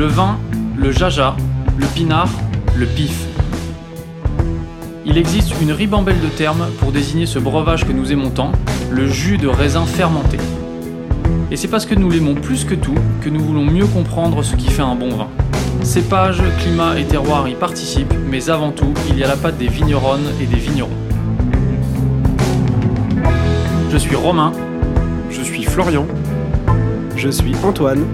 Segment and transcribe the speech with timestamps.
[0.00, 0.38] Le vin,
[0.78, 1.36] le jaja,
[1.76, 2.30] le pinard,
[2.74, 3.26] le pif.
[5.04, 8.50] Il existe une ribambelle de termes pour désigner ce breuvage que nous aimons tant,
[8.90, 10.38] le jus de raisin fermenté.
[11.50, 14.56] Et c'est parce que nous l'aimons plus que tout que nous voulons mieux comprendre ce
[14.56, 15.28] qui fait un bon vin.
[15.82, 19.68] Cépage, climat et terroir y participent, mais avant tout, il y a la patte des
[19.68, 20.96] vigneronnes et des vignerons.
[23.90, 24.52] Je suis Romain,
[25.30, 26.06] Je suis Florian.
[27.16, 28.06] Je suis Antoine.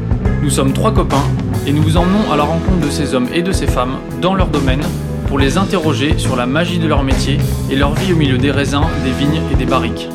[0.42, 1.22] nous sommes trois copains
[1.66, 4.34] et nous vous emmenons à la rencontre de ces hommes et de ces femmes dans
[4.34, 4.82] leur domaine
[5.26, 7.38] pour les interroger sur la magie de leur métier
[7.70, 10.08] et leur vie au milieu des raisins, des vignes et des barriques.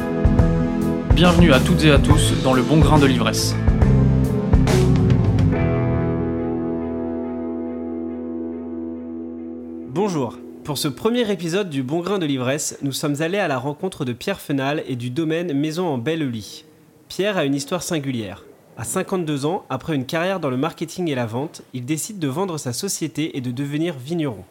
[1.14, 3.54] Bienvenue à toutes et à tous dans le bon grain de l'ivresse.
[9.90, 10.38] Bonjour.
[10.64, 14.06] Pour ce premier épisode du Bon Grain de l'Ivresse, nous sommes allés à la rencontre
[14.06, 16.64] de Pierre Fenal et du domaine Maison en Belle-Lie.
[17.10, 18.44] Pierre a une histoire singulière.
[18.78, 22.28] À 52 ans, après une carrière dans le marketing et la vente, il décide de
[22.30, 24.46] vendre sa société et de devenir vigneron.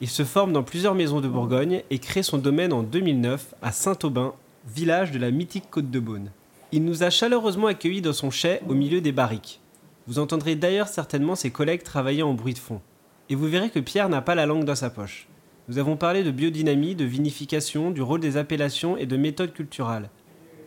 [0.00, 3.70] Il se forme dans plusieurs maisons de Bourgogne et crée son domaine en 2009 à
[3.70, 4.32] Saint-Aubin,
[4.66, 6.30] village de la mythique Côte de Beaune.
[6.72, 9.60] Il nous a chaleureusement accueillis dans son chai au milieu des barriques.
[10.06, 12.80] Vous entendrez d'ailleurs certainement ses collègues travailler en bruit de fond.
[13.28, 15.28] Et vous verrez que Pierre n'a pas la langue dans sa poche.
[15.68, 20.08] Nous avons parlé de biodynamie, de vinification, du rôle des appellations et de méthodes culturales.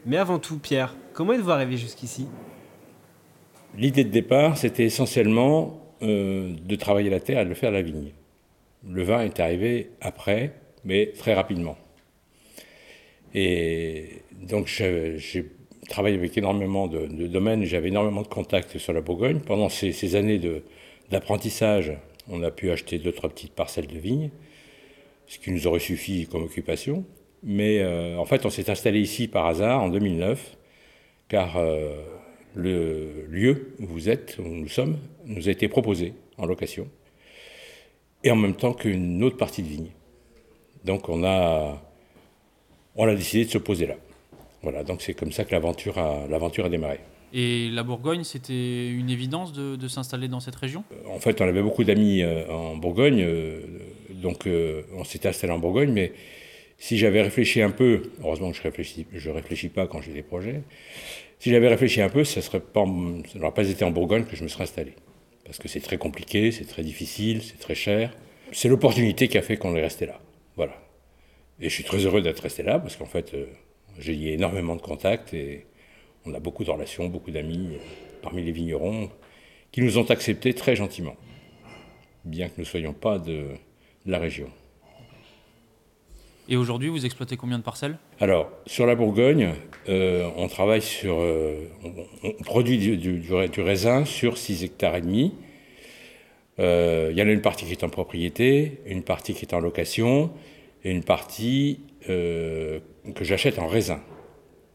[0.05, 2.27] Mais avant tout, Pierre, comment êtes-vous arrivé jusqu'ici?
[3.78, 7.82] L'idée de départ, c'était essentiellement euh, de travailler la terre et de le faire la
[7.82, 8.12] vigne.
[8.88, 11.78] Le vin est arrivé après, mais très rapidement.
[13.34, 15.46] Et donc j'ai
[15.90, 19.40] travaillé avec énormément de, domaines, j'avais énormément de contacts sur la Bourgogne.
[19.40, 20.40] Pendant ces, années
[21.10, 21.94] d'apprentissage,
[22.30, 24.30] on a pu acheter deux, trois petites parcelles de vignes,
[25.28, 27.06] ce qui nous aurait suffi comme occupation.
[27.42, 30.58] Mais euh, en fait, on s'est installé ici par hasard en 2009,
[31.28, 31.96] car euh,
[32.56, 36.88] le lieu où vous êtes, où nous sommes, nous a été proposé en location,
[38.23, 39.92] et en même temps qu'une autre partie de vigne.
[40.86, 41.82] Donc on a,
[42.95, 43.95] on a décidé de se poser là.
[44.61, 47.00] Voilà, donc c'est comme ça que l'aventure a, l'aventure a démarré.
[47.33, 50.83] Et la Bourgogne, c'était une évidence de, de s'installer dans cette région?
[51.10, 53.60] En fait, on avait beaucoup d'amis euh, en Bourgogne, euh,
[54.11, 56.14] donc euh, on s'était installé en Bourgogne, mais
[56.77, 60.22] si j'avais réfléchi un peu, heureusement que je réfléchis, je réfléchis pas quand j'ai des
[60.22, 60.61] projets,
[61.43, 62.39] si j'avais réfléchi un peu, ça
[63.36, 64.93] n'aurait pas été en Bourgogne que je me serais installé,
[65.43, 68.15] parce que c'est très compliqué, c'est très difficile, c'est très cher.
[68.54, 70.21] C'est l'opportunité qui a fait qu'on est resté là,
[70.55, 70.82] voilà.
[71.59, 73.48] Et je suis très heureux d'être resté là, parce qu'en fait, euh,
[73.99, 75.65] j'ai lié énormément de contacts et
[76.26, 77.77] on a beaucoup de relations, beaucoup d'amis euh,
[78.21, 79.09] parmi les vignerons
[79.73, 81.17] qui nous ont acceptés très gentiment,
[82.23, 83.48] bien que nous ne soyons pas de
[84.05, 84.49] la région.
[86.49, 87.98] Et aujourd'hui, vous exploitez combien de parcelles?
[88.20, 89.52] Alors, sur la Bourgogne,
[89.89, 91.15] euh, on travaille sur.
[91.20, 91.67] euh,
[92.23, 95.33] on, produit du, du- du ra- du raisin sur 6 hectares et demi.
[96.59, 99.53] Euh, Il y en a une partie qui est en propriété, une partie qui est
[99.53, 100.32] en location,
[100.83, 102.82] et une partie que
[103.21, 104.02] j'achète en raisin.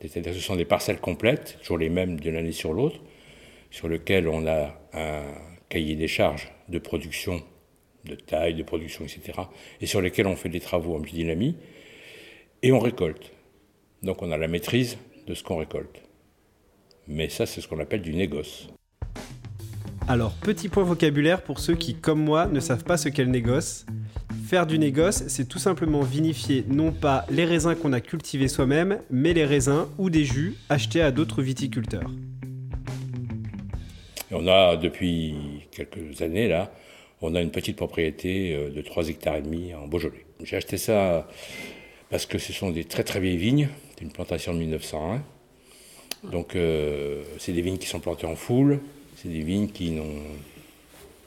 [0.01, 2.97] C'est-à-dire que ce sont des parcelles complètes, toujours les mêmes d'une année sur l'autre,
[3.71, 5.23] sur lesquelles on a un
[5.69, 7.43] cahier des charges de production,
[8.05, 9.41] de taille, de production, etc.,
[9.81, 11.57] et sur lesquelles on fait des travaux en biodynamie,
[12.63, 13.33] et on récolte.
[14.03, 16.03] Donc on a la maîtrise de ce qu'on récolte.
[17.07, 18.69] Mais ça, c'est ce qu'on appelle du négoce.
[20.07, 23.31] Alors, petit point vocabulaire pour ceux qui, comme moi, ne savent pas ce qu'est le
[23.31, 23.85] négoce.
[24.47, 29.01] Faire du négoce, c'est tout simplement vinifier non pas les raisins qu'on a cultivés soi-même,
[29.11, 32.11] mais les raisins ou des jus achetés à d'autres viticulteurs.
[34.31, 35.35] Et on a, depuis
[35.71, 36.73] quelques années, là,
[37.21, 40.25] on a une petite propriété euh, de 3 hectares et demi en Beaujolais.
[40.43, 41.29] J'ai acheté ça
[42.11, 45.23] parce que ce sont des très très vieilles vignes, c'est une plantation de 1901.
[46.25, 48.81] Donc euh, c'est des vignes qui sont plantées en foule,
[49.17, 50.23] c'est des vignes qui n'ont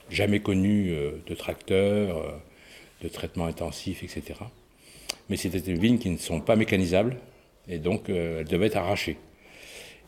[0.09, 2.31] jamais connu euh, de tracteur, euh,
[3.01, 4.39] de traitement intensif, etc.
[5.29, 7.17] Mais c'était des vignes qui ne sont pas mécanisables
[7.67, 9.17] et donc elles devaient être arrachées.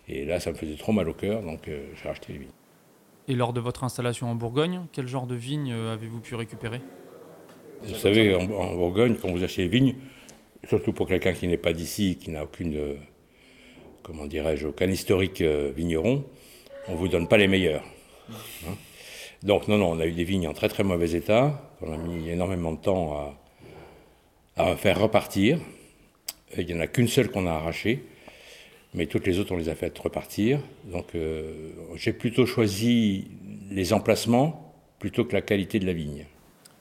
[0.10, 2.63] Et là, ça me faisait trop mal au cœur, donc j'ai racheté les vignes.
[3.28, 6.82] Et lors de votre installation en Bourgogne, quel genre de vignes euh, avez-vous pu récupérer?
[7.84, 9.96] Vous savez, en, Bourgogne, quand vous achetez les vignes,
[10.68, 12.96] surtout pour quelqu'un qui n'est pas d'ici, qui n'a aucune, euh,
[14.04, 16.26] comment dirais-je, aucun historique euh, vigneron,
[16.90, 17.84] on vous donne pas les meilleurs.
[18.30, 18.76] Hein.
[19.42, 21.98] Donc non, non, on a eu des vignes en très très mauvais état, on a
[21.98, 23.36] mis énormément de temps
[24.56, 25.60] à, faire repartir.
[26.58, 28.06] Il n'y en a qu'une seule qu'on a arrachée,
[28.94, 30.60] mais toutes les autres, on les a faites repartir.
[30.92, 33.28] Donc euh, j'ai plutôt choisi
[33.72, 36.26] les emplacements plutôt que la qualité de la vigne.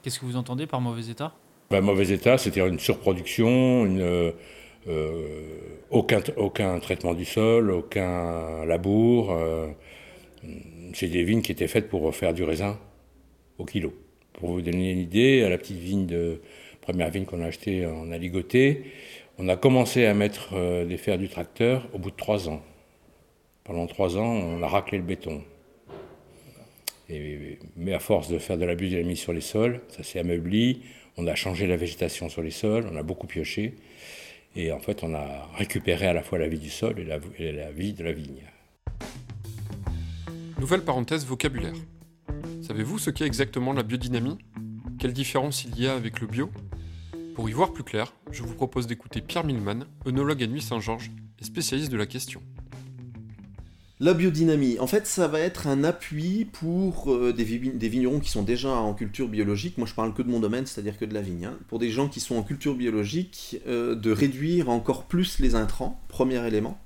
[0.01, 1.33] Qu'est-ce que vous entendez par mauvais état?
[1.71, 4.31] Ben, mauvais état, c'est-à-dire une surproduction, une,
[4.87, 5.57] euh,
[5.89, 9.31] aucun, aucun traitement du sol, aucun labour.
[9.31, 9.67] euh,
[10.93, 12.77] c'est des vignes qui étaient faites pour faire du raisin
[13.57, 13.93] au kilo.
[14.33, 16.41] Pour vous donner une idée, à la petite vigne de
[16.81, 18.83] première vigne qu'on a achetée en aligoté,
[19.37, 22.61] on a commencé à mettre euh, des fers du tracteur au bout de trois ans.
[23.63, 25.43] Pendant trois ans, on a raclé le béton.
[27.09, 30.81] mais à force de faire de la biodynamie sur les sols, ça s'est ameubli,
[31.17, 33.75] on a changé la végétation sur les sols, on a beaucoup pioché,
[34.55, 37.71] et en fait on a récupéré à la fois la vie du sol et la
[37.71, 38.43] vie de la vigne.
[40.59, 41.73] Nouvelle parenthèse vocabulaire.
[42.61, 44.37] Savez-vous ce qu'est exactement la biodynamie?
[44.97, 46.49] Quelle différence il y a avec le bio?
[47.35, 51.09] Pour y voir plus clair, je vous propose d'écouter Pierre Milman, œnologue à Nuit Saint-Georges
[51.41, 52.43] et spécialiste de la question.
[53.99, 58.43] La biodynamie, en fait, ça va être un appui pour euh, des, vignerons qui sont
[58.43, 59.79] déjà en culture biologique.
[59.79, 61.45] Moi, je parle que de mon domaine, c'est-à-dire que de la vigne.
[61.45, 61.57] Hein.
[61.69, 65.99] Pour des gens qui sont en culture biologique, euh, de réduire encore plus les intrants,
[66.09, 66.77] premier élément,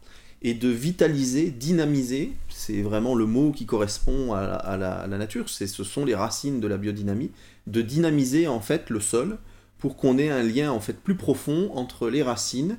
[0.43, 2.31] et de vitaliser, dynamiser.
[2.47, 5.49] C'est vraiment le mot qui correspond à la, nature.
[5.49, 7.31] ce sont les racines de la biodynamie.
[7.65, 9.39] De dynamiser en fait le sol
[9.77, 12.77] pour qu'on ait un lien en fait plus profond entre les racines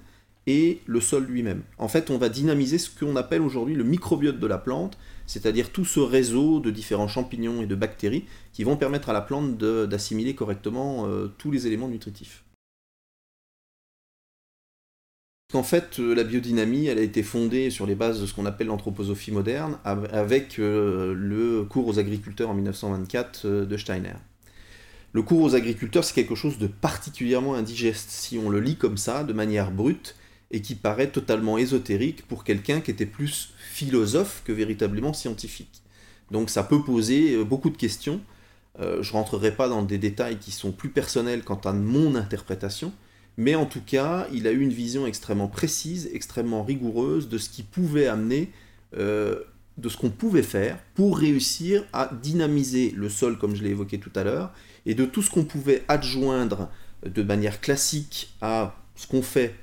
[0.49, 1.63] et le sol lui-même.
[1.77, 5.71] En fait, on va dynamiser ce qu'on appelle aujourd'hui le microbiote de la plante, c'est-à-dire
[5.71, 8.25] tout ce réseau de différents champignons et de bactéries
[8.55, 12.45] qui vont permettre à la plante d'assimiler correctement euh, tous les éléments nutritifs.
[15.53, 18.47] En fait, euh, la biodynamie, elle a été fondée sur les bases de ce qu'on
[18.47, 24.15] appelle l'anthroposophie moderne, avec euh, le cours aux agriculteurs en 1924 de Steiner.
[25.13, 28.11] Le cours aux agriculteurs, c'est quelque chose de particulièrement indigeste.
[28.11, 30.15] Si on le lit comme ça, de manière brute,
[30.51, 35.83] et qui paraît totalement ésotérique pour quelqu'un qui était plus philosophe que véritablement scientifique.
[36.31, 38.21] Donc ça peut poser euh, beaucoup de questions.
[38.81, 42.15] Euh, je ne rentrerai pas dans des détails qui sont plus personnels quant à mon
[42.15, 42.93] interprétation,
[43.37, 47.49] mais en tout cas, il a eu une vision extrêmement précise, extrêmement rigoureuse de ce
[47.51, 48.51] qui pouvait amener,
[48.97, 49.41] euh,
[49.77, 53.99] de ce qu'on pouvait faire pour réussir à dynamiser le sol, comme je l'ai évoqué
[53.99, 54.53] tout à l'heure,
[54.89, 56.69] et de tout ce qu'on pouvait adjoindre
[57.05, 59.55] de manière classique à ce qu'on fait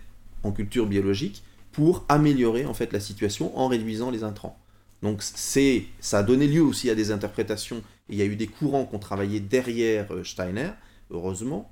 [0.43, 1.43] en culture biologique
[1.73, 4.57] pour améliorer en fait la situation en réduisant les intrants.
[5.01, 7.77] Donc c'est, ça a donné lieu aussi à des interprétations.
[8.07, 10.69] Et il y a eu des courants qui ont travaillé derrière euh, Steiner,
[11.09, 11.71] heureusement.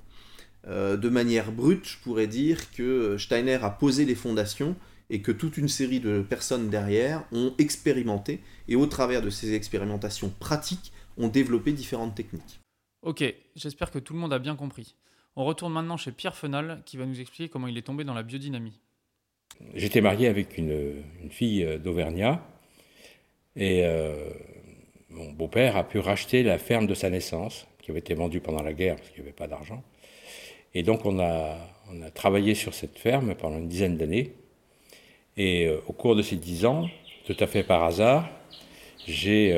[0.68, 4.76] Euh, de manière brute, je pourrais dire que Steiner a posé les fondations
[5.10, 9.54] et que toute une série de personnes derrière ont expérimenté et au travers de ces
[9.54, 12.62] expérimentations pratiques ont développé différentes techniques.
[13.04, 13.22] Ok,
[13.58, 14.96] j'espère que tout le monde a bien compris.
[15.36, 18.14] On retourne maintenant chez Pierre Fenal qui va nous expliquer comment il est tombé dans
[18.14, 18.80] la biodynamie.
[19.76, 22.42] J'étais marié avec une, fille euh, d'Auvergnat
[23.58, 24.30] et euh,
[25.10, 28.64] mon beau-père a pu racheter la ferme de sa naissance qui avait été vendue pendant
[28.64, 29.84] la guerre parce qu'il n'y avait pas d'argent.
[30.74, 31.58] Et donc on a,
[32.16, 34.34] travaillé sur cette ferme pendant une dizaine d'années.
[35.36, 36.90] Et euh, au cours de ces dix ans,
[37.26, 38.30] tout à fait par hasard,
[39.06, 39.54] j'ai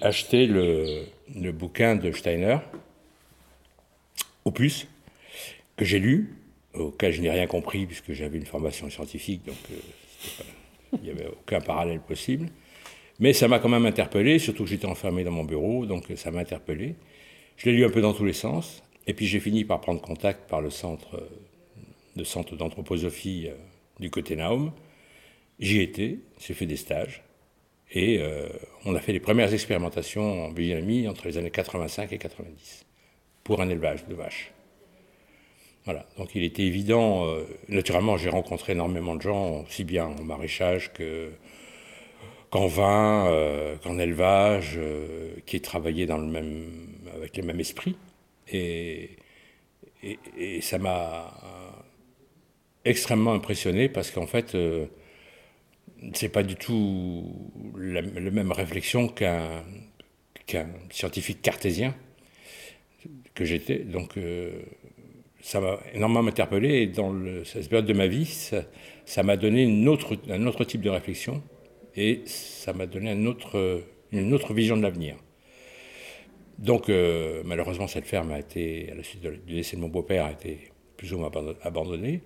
[0.00, 2.58] acheté le, le, bouquin de Steiner,
[4.44, 4.86] opus
[5.76, 6.34] que j'ai lu,
[6.74, 10.44] auquel je n'ai rien compris puisque j'avais une formation scientifique, donc euh,
[10.94, 12.48] il n'y avait aucun parallèle possible.
[13.18, 16.30] Mais ça m'a quand même interpellé, surtout que j'étais enfermé dans mon bureau, donc ça
[16.30, 16.96] m'a interpellé.
[17.56, 20.00] Je l'ai lu un peu dans tous les sens, et puis j'ai fini par prendre
[20.00, 21.22] contact par le centre,
[22.16, 23.54] de centre d'anthroposophie euh,
[24.00, 24.72] du côté Naum.
[25.58, 27.22] J'y étais, j'ai fait des stages,
[27.96, 28.46] et euh,
[28.84, 32.84] on a fait les premières expérimentations en biodynamie entre les années 85 et 90
[33.42, 34.52] pour un élevage de vaches.
[35.86, 40.22] Voilà, donc il était évident, euh, naturellement j'ai rencontré énormément de gens, aussi bien en
[40.24, 41.30] maraîchage que,
[42.50, 44.78] qu'en vin, euh, qu'en élevage,
[45.46, 47.96] qui travaillaient avec le même esprit.
[48.52, 49.16] Et,
[50.60, 51.32] ça m'a
[52.84, 54.54] extrêmement impressionné parce qu'en fait,
[56.14, 59.62] c'est pas du tout la, même réflexion qu'un,
[60.90, 61.94] scientifique cartésien
[63.34, 63.78] que j'étais.
[63.78, 64.62] Donc euh,
[65.40, 68.26] ça m'a énormément interpellé et dans cette période de ma vie,
[69.04, 69.86] ça m'a donné un
[70.46, 71.42] autre type de réflexion
[71.96, 73.26] et ça m'a donné une
[74.34, 75.16] autre vision de l'avenir.
[76.58, 80.24] Donc euh, malheureusement cette ferme a été, à la suite du décès de mon beau-père,
[80.24, 81.30] a été plus ou moins
[81.62, 82.22] abandonnée.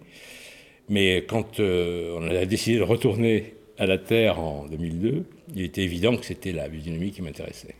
[0.89, 5.83] Mais quand euh, on a décidé de retourner à la Terre en 2002, il était
[5.83, 7.75] évident que c'était la biodynamie qui m'intéressait.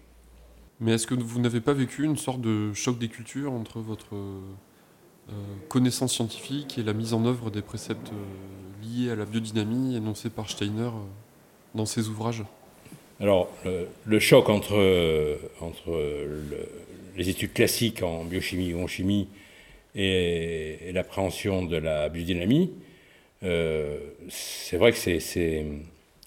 [0.81, 4.15] Mais est-ce que vous n'avez pas vécu une sorte de choc des cultures entre votre
[4.15, 5.33] euh,
[5.69, 10.31] connaissance scientifique et la mise en œuvre des préceptes euh, liés à la biodynamie énoncés
[10.31, 11.05] par Steiner euh,
[11.75, 12.45] dans ses ouvrages?
[13.21, 13.51] Alors,
[14.07, 15.93] le, choc entre, entre
[17.19, 19.29] les études classiques en biochimie ou en chimie
[19.95, 22.73] et, l'appréhension de la biodynamie,
[23.43, 25.67] c'est vrai que c'est,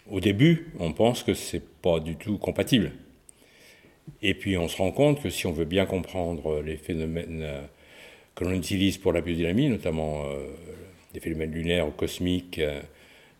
[0.10, 2.92] au début, on pense que c'est pas du tout compatible.
[4.22, 7.46] Et puis on se rend compte que si on veut bien comprendre les phénomènes
[8.36, 10.26] que l'on utilise pour la biodynamie, notamment
[11.14, 12.60] les phénomènes lunaires ou cosmiques,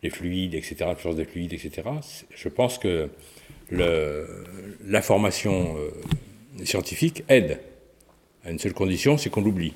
[0.02, 1.82] les fluides, etc., la puissance des fluides, etc.,
[2.34, 3.10] je pense que
[4.86, 5.76] l'information
[6.64, 7.60] scientifique aide
[8.44, 9.74] à une seule condition, c'est qu'on l'oublie.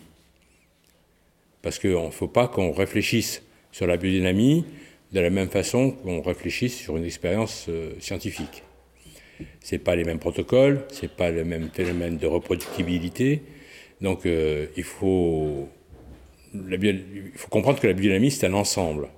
[1.62, 3.42] Parce qu'il ne faut pas qu'on réfléchisse
[3.72, 4.64] sur la biodynamie
[5.12, 8.62] de la même façon qu'on réfléchisse sur une expérience euh, scientifique.
[9.62, 13.42] Ce pas les mêmes protocoles, ce pas le même phénomène de reproductibilité.
[14.00, 15.68] Donc euh, il, faut,
[17.48, 19.08] comprendre que la biodynamie, c'est un ensemble,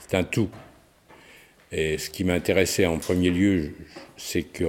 [0.00, 0.48] c'est un tout.
[1.70, 3.74] Et ce qui m'intéressait en premier lieu,
[4.16, 4.64] c'est que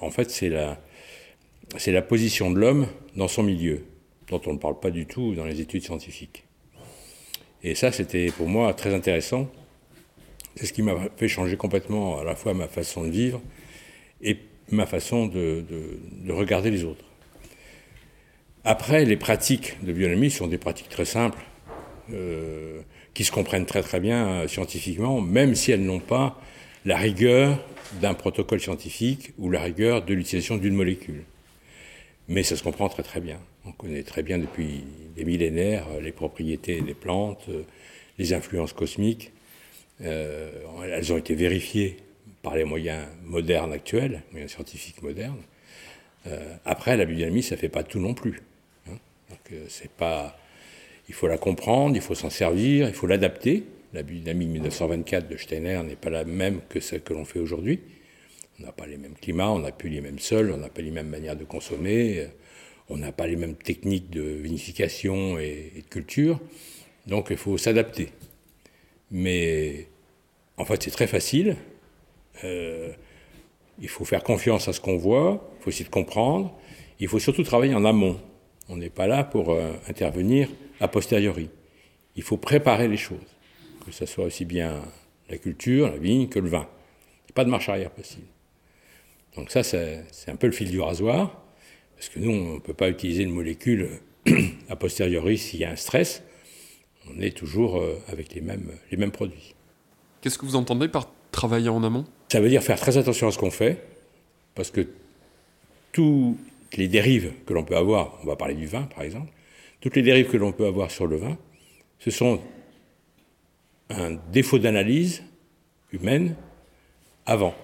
[0.00, 0.78] en fait, c'est la,
[1.78, 2.86] c'est la position de l'homme
[3.16, 3.84] dans son milieu,
[4.28, 6.44] dont on ne parle pas du tout dans les études scientifiques.
[7.62, 9.50] Et ça, c'était pour moi très intéressant.
[10.56, 13.40] C'est ce qui m'a fait changer complètement à la fois ma façon de vivre
[14.20, 14.38] et
[14.70, 15.64] ma façon de,
[16.28, 17.04] regarder les autres.
[18.64, 21.42] Après, les pratiques de bionomie sont des pratiques très simples,
[22.12, 22.80] euh,
[23.14, 26.40] qui se comprennent très très bien euh, scientifiquement, même si elles n'ont pas
[26.84, 27.58] la rigueur
[28.00, 31.24] d'un protocole scientifique ou la rigueur de l'utilisation d'une molécule.
[32.28, 33.38] Mais ça se comprend très très bien.
[33.66, 34.84] On connaît très bien depuis
[35.16, 37.48] des millénaires euh, les propriétés des plantes,
[38.18, 39.32] les influences cosmiques.
[40.02, 40.50] Euh,
[40.84, 41.96] elles ont été vérifiées
[42.42, 45.42] par les moyens modernes actuels, moyens scientifiques modernes.
[46.64, 48.42] après, la biodynamie, ça ne fait pas tout non plus.
[48.88, 48.96] Hein.
[49.30, 50.38] Donc, c'est pas,
[51.08, 53.64] il faut la comprendre, il faut s'en servir, il faut l'adapter.
[53.92, 57.38] La biodynamie de 1924 de Steiner n'est pas la même que celle que l'on fait
[57.38, 57.80] aujourd'hui.
[58.58, 60.82] On n'a pas les mêmes climats, on n'a plus les mêmes sols, on n'a pas
[60.82, 62.28] les mêmes manières de consommer,
[62.88, 66.38] on n'a pas les mêmes techniques de vinification et, de culture.
[67.06, 68.10] Donc il faut s'adapter.
[69.10, 69.86] Mais
[70.62, 71.56] en fait, c'est très facile.
[72.44, 72.92] Euh,
[73.80, 76.56] il faut faire confiance à ce qu'on voit, il faut essayer de comprendre.
[77.00, 78.16] Il faut surtout travailler en amont.
[78.68, 81.50] On n'est pas là pour euh, intervenir a posteriori.
[82.14, 83.18] Il faut préparer les choses,
[83.84, 84.82] que ce soit aussi bien
[85.28, 86.68] la culture, la vigne que le vin.
[86.68, 88.28] Il n'y a pas de marche arrière possible.
[89.34, 91.42] Donc ça, c'est un peu le fil du rasoir,
[91.96, 93.88] parce que nous, on ne peut pas utiliser une molécule
[94.68, 96.22] a posteriori s'il y a un stress.
[97.10, 99.56] On est toujours euh, avec les mêmes, les mêmes produits.
[100.22, 102.04] Qu'est-ce que vous entendez par travailler en amont?
[102.28, 103.84] Ça veut dire faire très attention à ce qu'on fait,
[104.54, 104.86] parce que
[105.90, 106.38] toutes
[106.76, 109.30] les dérives que l'on peut avoir, on va parler du vin par exemple,
[109.80, 111.36] toutes les dérives que l'on peut avoir sur le vin,
[111.98, 112.40] ce sont
[113.90, 115.24] un défaut d'analyse
[115.92, 116.36] humaine
[117.26, 117.54] avant.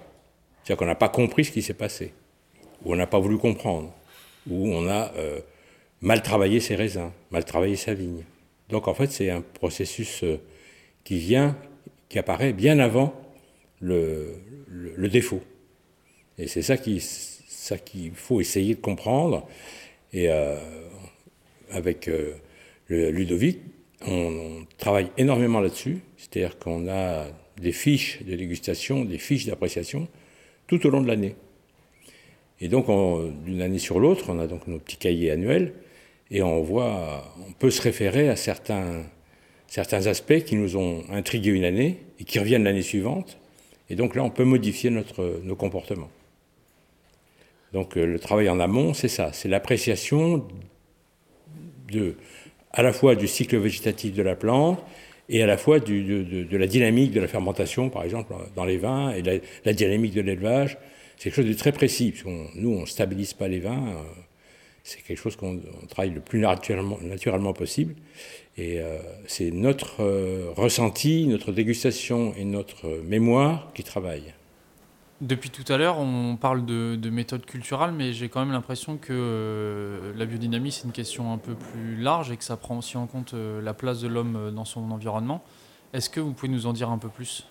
[0.61, 2.13] C'est-à-dire qu'on n'a pas compris ce qui s'est passé,
[2.83, 3.93] ou on n'a pas voulu comprendre,
[4.49, 5.39] ou on a euh,
[6.01, 8.25] mal travaillé ses raisins, mal travaillé sa vigne.
[8.67, 10.41] Donc en fait, c'est un processus euh,
[11.05, 11.55] qui vient,
[12.09, 13.13] qui apparaît bien avant
[13.79, 14.35] le,
[15.11, 15.41] défaut.
[16.37, 19.47] Et c'est ça qu'il faut essayer de comprendre.
[20.11, 20.57] Et euh,
[21.71, 22.09] avec
[22.87, 23.59] le Ludovic,
[24.05, 25.99] on travaille énormément là-dessus.
[26.17, 27.27] C'est-à-dire qu'on a
[27.61, 30.07] des fiches de dégustation, des fiches d'appréciation
[30.67, 31.35] tout au long de l'année.
[32.61, 32.87] Et donc,
[33.45, 35.73] d'une année sur l'autre, on a donc nos petits cahiers annuels
[36.29, 39.03] et on voit, on peut se référer à certains,
[39.69, 43.37] certains aspects qui nous ont intrigués une année et qui reviennent l'année suivante.
[43.89, 46.09] Et donc là, on peut modifier notre, nos comportements.
[47.73, 50.47] Donc euh, le travail en amont, c'est ça, c'est l'appréciation
[51.91, 52.15] de,
[52.71, 54.83] à la fois du cycle végétatif de la plante
[55.29, 59.11] et à la fois de, la dynamique de la fermentation, par exemple, dans les vins,
[59.11, 59.21] et
[59.63, 60.79] la, dynamique de l'élevage.
[61.17, 64.01] C'est quelque chose de très précis, parce nous, on ne stabilise pas les vins, euh,
[64.89, 67.95] c'est quelque chose qu'on travaille le plus naturellement, naturellement possible.
[68.57, 74.33] Et euh, c'est notre euh, ressenti, notre dégustation et notre mémoire qui travaillent.
[75.21, 78.95] Depuis tout à l'heure, on parle de, de méthode culturelle, mais j'ai quand même l'impression
[78.95, 82.77] que euh, la biodynamie, c'est une question un peu plus large et que ça prend
[82.77, 85.43] aussi en compte euh, la place de l'homme euh, dans son environnement.
[85.91, 87.45] Est-ce que vous pouvez nous en dire un peu plus?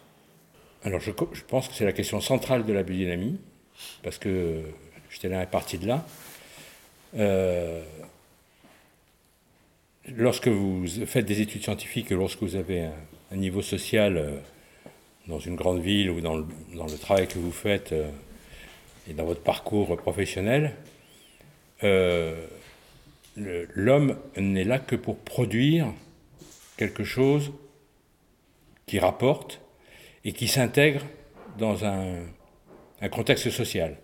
[0.82, 3.38] Alors, je, je, pense que c'est la question centrale de la biodynamie,
[4.02, 4.62] parce que
[5.10, 6.06] j'étais là parti de là.
[10.16, 12.88] Lorsque vous faites des études scientifiques lorsque vous avez
[13.30, 14.42] un, niveau social
[15.28, 18.10] dans une grande ville ou dans le, travail que vous faites euh,
[19.08, 20.74] et dans votre parcours professionnel,
[21.84, 22.46] euh,
[23.36, 25.92] l'homme n'est là que pour produire
[26.76, 27.52] quelque chose
[28.86, 29.60] qui rapporte
[30.24, 31.02] et qui s'intègre
[31.58, 32.16] dans un,
[33.10, 33.96] contexte social.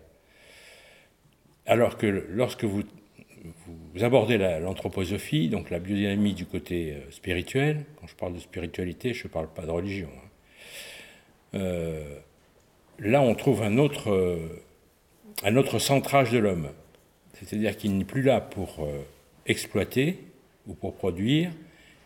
[1.66, 2.83] Alors que lorsque vous,
[3.94, 9.14] vous abordez l'anthroposophie, donc la biodynamie du côté euh, spirituel, quand je parle de spiritualité,
[9.14, 12.18] je ne parle pas de religion, hein, euh,
[12.99, 14.62] là, on trouve un autre, euh,
[15.44, 16.68] un autre centrage de l'homme.
[17.35, 18.88] C'est-à-dire qu'il n'est plus là pour
[19.44, 20.18] exploiter
[20.68, 21.50] ou pour produire,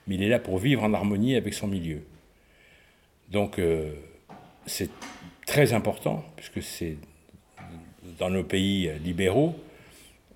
[0.07, 2.03] mais il est là pour vivre en harmonie avec son milieu.
[3.29, 3.61] Donc
[4.65, 4.89] c'est
[5.47, 6.97] très important, puisque c'est
[8.19, 9.55] dans nos pays libéraux,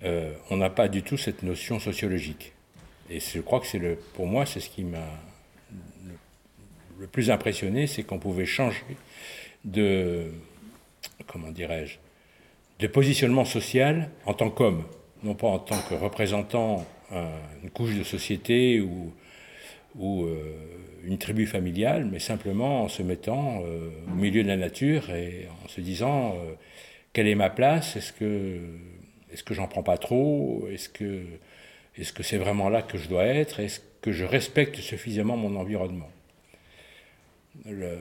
[0.03, 2.53] euh, on n'a pas du tout cette notion sociologique.
[3.09, 5.05] Et je crois que pour moi, c'est ce qui m'a
[6.99, 8.83] le, plus impressionné, c'est qu'on pouvait changer
[9.65, 10.31] de,
[11.27, 11.97] comment dirais-je,
[12.79, 14.83] de positionnement social en tant qu'homme,
[15.23, 19.13] non pas en tant que représentant une couche de société ou,
[19.97, 20.55] ou euh,
[21.03, 25.47] une tribu familiale, mais simplement en se mettant euh, au milieu de la nature et
[25.63, 26.53] en se disant euh,
[27.13, 28.59] quelle est ma place, est-ce que,
[29.31, 31.21] est-ce que j'en prends pas trop, est-ce que,
[31.97, 35.55] est-ce que c'est vraiment là que je dois être, est-ce que je respecte suffisamment mon
[35.55, 36.09] environnement?
[37.65, 37.99] La,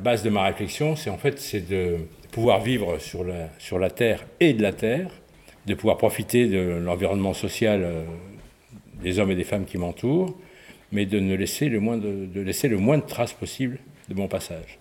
[0.00, 1.98] base de ma réflexion, c'est en fait de
[2.32, 5.10] pouvoir vivre sur la, sur la terre et de la terre,
[5.66, 8.04] de pouvoir profiter de l'environnement social euh,
[9.02, 10.34] des hommes et des femmes qui m'entourent,
[10.90, 14.14] mais de ne laisser le moins de, de, laisser le moins de traces possible de
[14.14, 14.78] mon passage,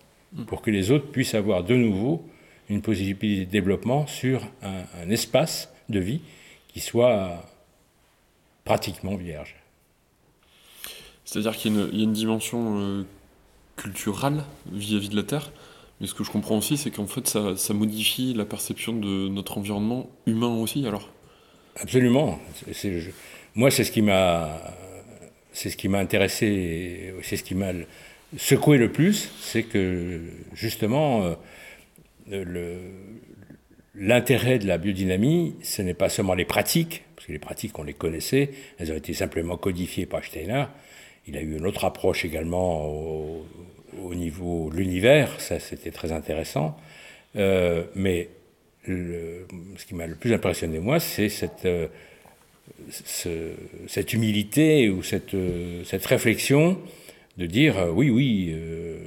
[0.48, 2.25] pour que les autres puissent avoir de nouveau
[2.70, 6.22] une possibilité de développement sur un, un espace de vie
[6.70, 7.44] qui soit
[8.66, 9.56] pratiquement vierge.
[11.25, 13.04] C'est-à-dire qu'il y, y, a une dimension euh,
[13.75, 15.52] culturelle vis-à-vis -vis de la Terre,
[16.00, 19.30] mais ce que je comprends aussi, c'est qu'en fait, ça, ça, modifie la perception de
[19.30, 21.10] notre environnement humain aussi, alors?
[21.78, 22.40] Absolument.
[22.72, 23.10] Je,
[23.56, 24.60] moi, c'est ce qui m'a,
[25.52, 27.72] c'est ce qui m'a intéressé, c'est ce qui m'a
[28.38, 30.22] secoué le plus, c'est que
[30.54, 31.36] justement,
[32.32, 32.75] euh,
[33.96, 37.84] l'intérêt de la biodynamie, ce n'est pas seulement les pratiques, parce que les pratiques, on
[37.84, 40.66] les connaissait, elles ont été simplement codifiées par Steiner.
[41.28, 43.46] Il a eu une autre approche également au,
[44.02, 46.78] au niveau de l'univers, ça c'était très intéressant.
[47.36, 48.30] Euh, mais
[48.86, 51.88] ce qui m'a le plus impressionné, moi, c'est cette, euh,
[52.89, 53.54] ce,
[53.88, 55.36] cette humilité ou cette,
[55.86, 56.78] cette réflexion
[57.38, 58.98] de dire euh, oui, oui, euh,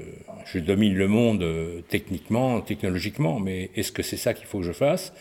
[0.46, 4.64] je domine le monde euh, techniquement, technologiquement, mais est-ce que c'est ça qu'il faut que
[4.64, 5.12] je fasse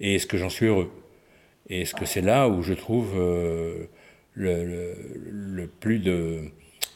[0.00, 0.90] Et est-ce que j'en suis heureux
[1.68, 3.16] Et est-ce que c'est là où je trouve
[4.34, 6.50] le, plus de,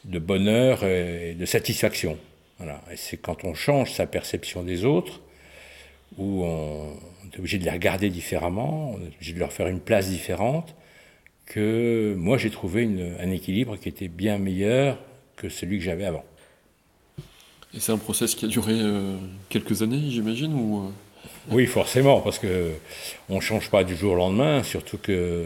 [0.05, 2.17] bonheur et de satisfaction
[2.59, 2.81] voilà.
[2.91, 5.21] Et c'est quand on change sa perception des autres,
[6.17, 6.97] où on
[7.31, 10.73] est obligé de les regarder différemment, on est obligé de leur faire une place différente,
[11.45, 14.97] que moi j'ai trouvé un équilibre qui était bien meilleur
[15.37, 16.25] que celui que j'avais avant.
[17.73, 19.15] Et c'est un process qui a duré euh,
[19.49, 20.87] quelques années, j'imagine ou...
[20.87, 20.89] euh,
[21.51, 22.71] Oui, forcément, parce que
[23.29, 25.43] on change pas du jour au lendemain, surtout que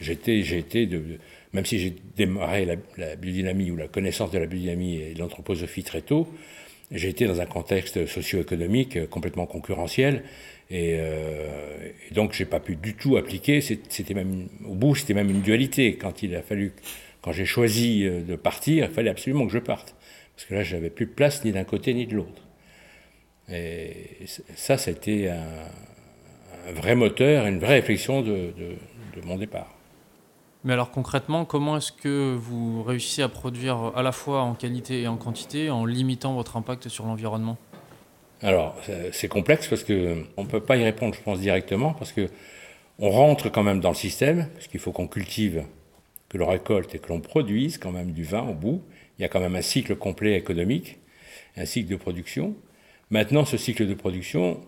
[0.00, 1.02] j'étais, j'ai été, de,
[1.52, 5.18] même si j'ai démarré la, la, biodynamie ou la connaissance de la biodynamie et de
[5.18, 6.28] l'anthroposophie très tôt,
[6.90, 10.24] j'ai été dans un contexte socio-économique complètement concurrentiel,
[10.70, 13.60] et, euh, et donc j'ai pas pu du tout appliquer.
[13.60, 15.96] C'était même au bout, c'était même une dualité.
[15.96, 16.72] Quand il a fallu,
[17.28, 19.94] quand j'ai choisi de partir, il fallait absolument que je parte,
[20.34, 22.40] parce que là, j'avais plus de place ni d'un côté ni de l'autre.
[23.52, 29.74] Et ça, c'était un, un, vrai moteur, une vraie réflexion de, de, de, mon départ.
[30.64, 35.02] Mais alors concrètement, comment est-ce que vous réussissez à produire à la fois en qualité
[35.02, 37.58] et en quantité en limitant votre impact sur l'environnement?
[38.40, 38.74] Alors,
[39.12, 42.30] c'est complexe parce qu'on ne peut pas y répondre, je pense, directement, parce que
[42.98, 45.66] on rentre quand même dans le système, parce qu'il faut qu'on cultive,
[46.28, 48.82] que l'on récolte et que l'on produise quand même du vin au bout.
[49.18, 50.98] Il y a quand même un cycle complet économique,
[51.56, 52.54] un cycle de production.
[53.10, 54.60] Maintenant, ce cycle de production,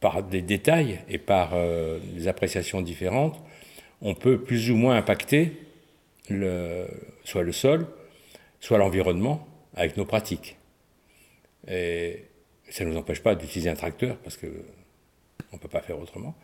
[0.00, 3.42] par des détails et par euh, des appréciations différentes,
[4.02, 5.52] on peut plus ou moins impacter
[7.24, 7.86] soit le sol,
[8.60, 10.56] soit l'environnement avec nos pratiques.
[11.68, 12.24] Et
[12.68, 14.46] ça ne nous empêche pas d'utiliser un tracteur parce que
[15.52, 16.34] on ne peut pas faire autrement.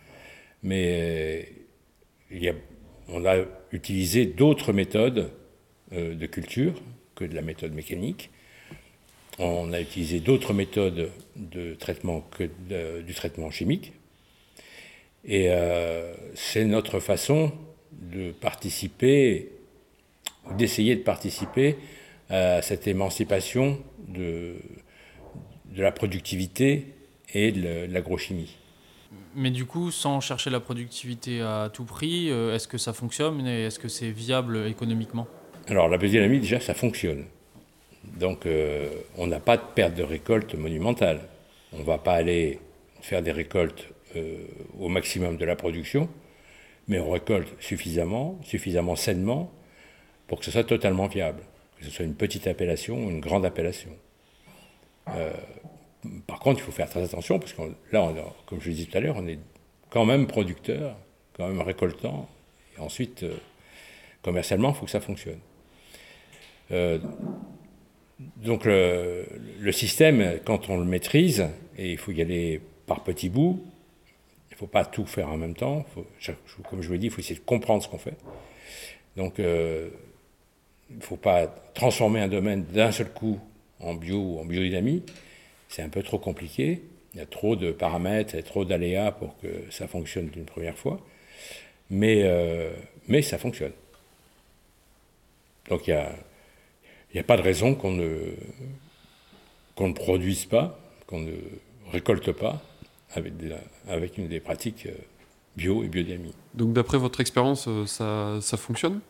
[0.63, 1.53] Mais
[2.31, 2.55] il y a,
[3.13, 5.31] on a utilisé d'autres méthodes
[5.93, 6.75] euh, de culture
[7.15, 8.31] que de la méthode mécanique
[9.41, 12.45] on a utilisé d'autres méthodes de traitement que
[13.01, 13.93] du traitement chimique.
[15.25, 17.53] Et euh, c'est notre façon
[17.93, 19.51] de participer,
[20.57, 21.77] d'essayer de participer
[22.29, 24.57] à cette émancipation de
[25.77, 26.87] la productivité
[27.35, 28.57] et de l'agrochimie.
[29.35, 33.47] Mais du coup, sans chercher la productivité à tout prix, euh, est-ce que ça fonctionne
[33.47, 35.27] et est-ce que c'est viable économiquement?
[35.69, 37.25] Alors la biodynamie, déjà, ça fonctionne.
[38.05, 41.21] Donc euh, on n'a pas de perte de récolte monumentale.
[41.73, 42.59] On ne va pas aller
[43.03, 44.39] faire des récoltes euh,
[44.81, 46.09] au maximum de la production,
[46.89, 49.53] mais on récolte suffisamment, suffisamment sainement,
[50.27, 51.43] pour que ce soit totalement viable,
[51.79, 53.91] que ce soit une petite appellation ou une grande appellation.
[56.27, 58.13] Par contre, il faut faire très attention, parce que là,
[58.47, 59.39] comme je le disais tout à l'heure, on est
[59.91, 60.97] quand même producteur,
[61.35, 62.29] quand même récoltant,
[62.77, 63.37] et ensuite, euh,
[64.23, 65.41] commercialement, il faut que ça fonctionne.
[66.71, 66.99] Euh,
[68.37, 73.65] donc le, système, quand on le maîtrise, et il faut y aller par petits bouts,
[74.51, 75.87] il ne faut pas tout faire en même temps,
[76.69, 78.17] comme je vous l'ai dit, il faut essayer de comprendre ce qu'on fait.
[79.17, 79.89] Donc euh,
[80.91, 83.39] il ne faut pas transformer un domaine d'un seul coup
[83.81, 85.03] en bio ou en biodynamie,
[85.71, 86.83] c'est un peu trop compliqué,
[87.15, 90.77] il y a trop de paramètres et trop d'aléas pour que ça fonctionne d'une première
[90.77, 91.01] fois,
[91.89, 92.73] mais, euh,
[93.07, 93.73] mais ça fonctionne.
[95.69, 98.35] Donc il n'y a, a, pas de raison qu'on ne,
[99.77, 101.37] qu'on ne produise pas, qu'on ne
[101.93, 102.61] récolte pas
[103.13, 103.33] avec
[103.89, 104.95] avec une des pratiques euh,
[105.57, 106.35] bio et biodynamie.
[106.55, 109.01] Donc d'après votre expérience, euh, ça, ça, fonctionne?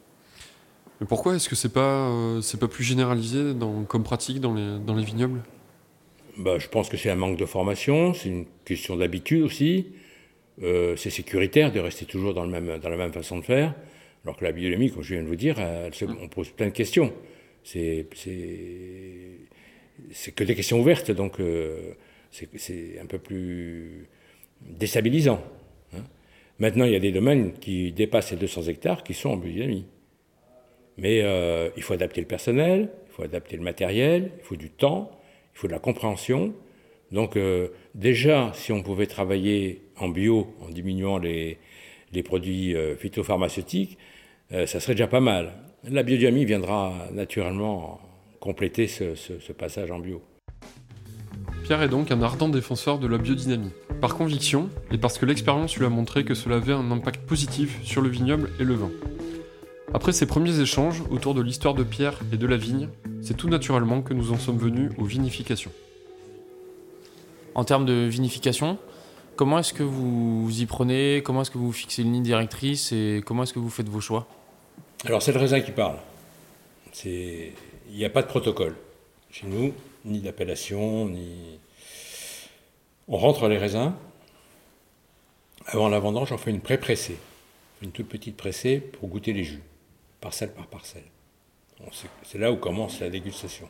[1.00, 2.12] Mais pourquoi est-ce que c'est pas,
[2.60, 3.54] pas plus généralisé
[3.88, 5.40] comme pratique dans les, dans les vignobles?
[6.40, 9.92] Bah, Je pense que c'est un manque de formation, c'est une question d'habitude aussi.
[10.62, 13.74] Euh, c'est sécuritaire de rester toujours dans, le même, dans la même façon de faire,
[14.24, 15.56] alors que la biodynamie, comme je viens de vous dire,
[16.20, 17.12] on pose plein de questions.
[17.62, 18.06] C'est
[20.34, 21.92] que des questions ouvertes, donc euh,
[22.30, 24.08] c'est un peu plus
[24.60, 25.42] déstabilisant.
[25.94, 26.04] Hein.
[26.58, 29.86] Maintenant, il y a des domaines qui dépassent les 200 hectares qui sont en biodynamie.
[30.98, 34.68] Mais euh, il faut adapter le personnel, il faut adapter le matériel, il faut du
[34.70, 35.10] temps,
[35.54, 36.52] il faut de la compréhension.
[37.12, 41.58] Donc euh, déjà, si on pouvait travailler en bio en diminuant les,
[42.12, 43.98] les produits euh, phytopharmaceutiques,
[44.52, 45.52] euh, ça serait déjà pas mal.
[45.88, 48.00] La biodynamie viendra naturellement
[48.38, 50.22] compléter ce, ce, passage en bio.
[51.64, 55.76] Pierre est donc un ardent défenseur de la biodynamie, par conviction et parce que l'expérience
[55.76, 58.90] lui a montré que cela avait un impact positif sur le vignoble et le vin.
[59.92, 62.88] Après ces premiers échanges autour de l'histoire de Pierre et de la vigne,
[63.22, 65.72] c'est tout naturellement que nous en sommes venus aux vinifications.
[67.56, 68.78] En termes de vinification,
[69.34, 71.22] comment est-ce que vous y prenez?
[71.24, 74.00] Comment est-ce que vous fixez une ligne directrice Et comment est-ce que vous faites vos
[74.00, 74.28] choix?
[75.06, 75.96] Alors c'est le raisin qui parle.
[77.04, 77.52] Il
[77.92, 78.76] n'y a pas de protocole
[79.32, 79.72] chez nous,
[80.04, 81.58] ni d'appellation, ni...
[83.08, 83.92] On rentre les raisins.
[85.66, 87.18] Avant la vendange, on fait une pré-pressée.
[87.82, 89.60] Une toute petite pressée pour goûter les jus
[90.20, 91.04] parcelle par parcelle.
[92.22, 93.68] C'est là où commence la dégustation.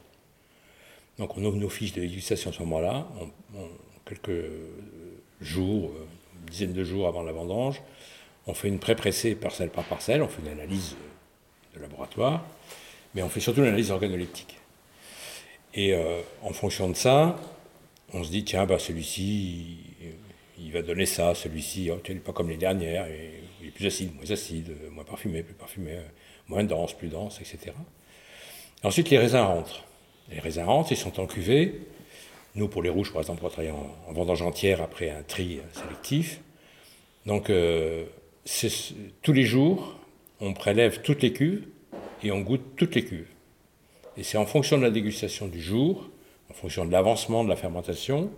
[1.18, 3.06] Donc on ouvre nos fiches de dégustation à ce moment-là,
[4.04, 4.44] quelques
[5.40, 6.06] jours, euh,
[6.42, 7.82] une dizaine de jours avant la vendange.
[8.46, 10.96] On fait une pré-pressée parcelle par parcelle, on fait une analyse
[11.74, 12.44] de laboratoire,
[13.14, 14.56] mais on fait surtout une analyse organoleptique.
[15.74, 17.36] Et euh, en fonction de ça,
[18.12, 19.78] on se dit, tiens, bah, celui-ci,
[20.58, 23.06] il, va donner ça, celui-ci, oh, il n'est pas comme les dernières,
[23.60, 25.98] il est plus acide, moins acide, moins parfumé, plus parfumé
[26.50, 27.72] moins dense, plus dense, etc.
[28.82, 29.84] Ensuite, les raisins rentrent.
[30.30, 31.80] Les raisins rentrent, ils sont en cuvée.
[32.56, 36.40] Nous, pour les rouges, par exemple, on travaille en, vendange entière après un tri sélectif.
[37.24, 38.04] Donc, euh,
[39.22, 39.94] tous les jours,
[40.40, 41.66] on prélève toutes les cuves
[42.22, 43.28] et on goûte toutes les cuves.
[44.16, 46.10] Et c'est en fonction de la dégustation du jour,
[46.50, 48.30] en fonction de l'avancement de la fermentation,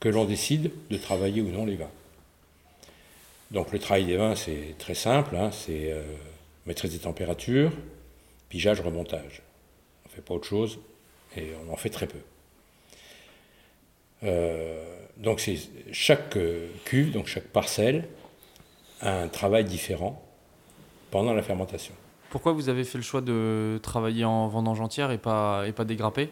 [0.00, 1.90] que l'on décide de travailler ou non les vins.
[3.50, 6.02] Donc le travail des vins, c'est très simple, hein, c'est euh,
[6.66, 7.72] maîtrise des températures,
[8.48, 9.42] pigeage, remontage.
[10.04, 10.78] On ne fait pas autre chose
[11.36, 12.18] et on en fait très peu.
[14.22, 15.56] Euh, donc c'est
[15.92, 18.08] chaque euh, cuve, donc chaque parcelle,
[19.00, 20.22] a un travail différent
[21.10, 21.94] pendant la fermentation.
[22.30, 25.84] Pourquoi vous avez fait le choix de travailler en vendange entière et pas, et pas
[25.84, 26.30] dégrappé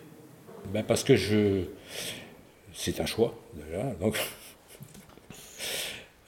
[0.72, 1.64] ben Parce que je...
[2.72, 3.84] c'est un choix, déjà.
[4.00, 4.18] Donc,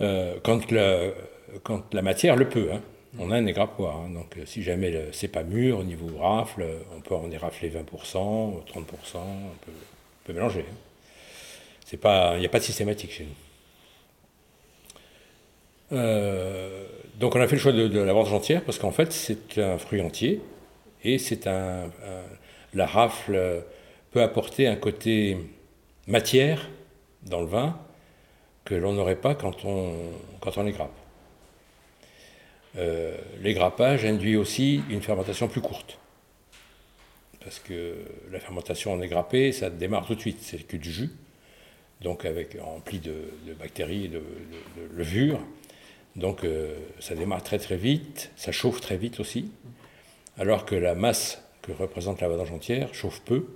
[0.00, 1.10] euh, quand, la,
[1.62, 2.68] quand la matière le peut.
[2.72, 2.80] Hein.
[3.18, 4.10] On a un égrappoir, hein.
[4.10, 7.82] donc euh, si jamais c'est pas mûr au niveau rafle, on peut en érafler 20%,
[7.82, 8.84] 30%, on
[10.24, 10.64] peut, mélanger.
[10.68, 10.74] Hein.
[11.92, 13.30] Il n'y a pas de systématique chez nous.
[15.96, 16.84] Euh,
[17.18, 19.78] donc on a fait le choix de, la vendange entière parce qu'en fait c'est un
[19.78, 20.40] fruit entier
[21.04, 21.88] et c'est un,
[22.74, 23.62] la rafle
[24.10, 25.36] peut apporter un côté
[26.08, 26.68] matière
[27.22, 27.78] dans le vin
[28.64, 29.94] que l'on n'aurait pas quand on,
[30.40, 30.52] quand.
[32.78, 35.98] Euh, les grappages induit aussi une fermentation plus courte.
[37.40, 37.96] Parce que
[38.30, 41.10] la fermentation en égrappé, ça démarre tout de suite, c'est que du jus,
[42.00, 43.14] donc avec rempli de,
[43.58, 44.22] bactéries et de,
[44.92, 45.40] levures.
[46.16, 49.50] Donc euh, ça démarre très très vite, ça chauffe très vite aussi,
[50.38, 53.46] alors que la masse que représente la vendange entière chauffe peu,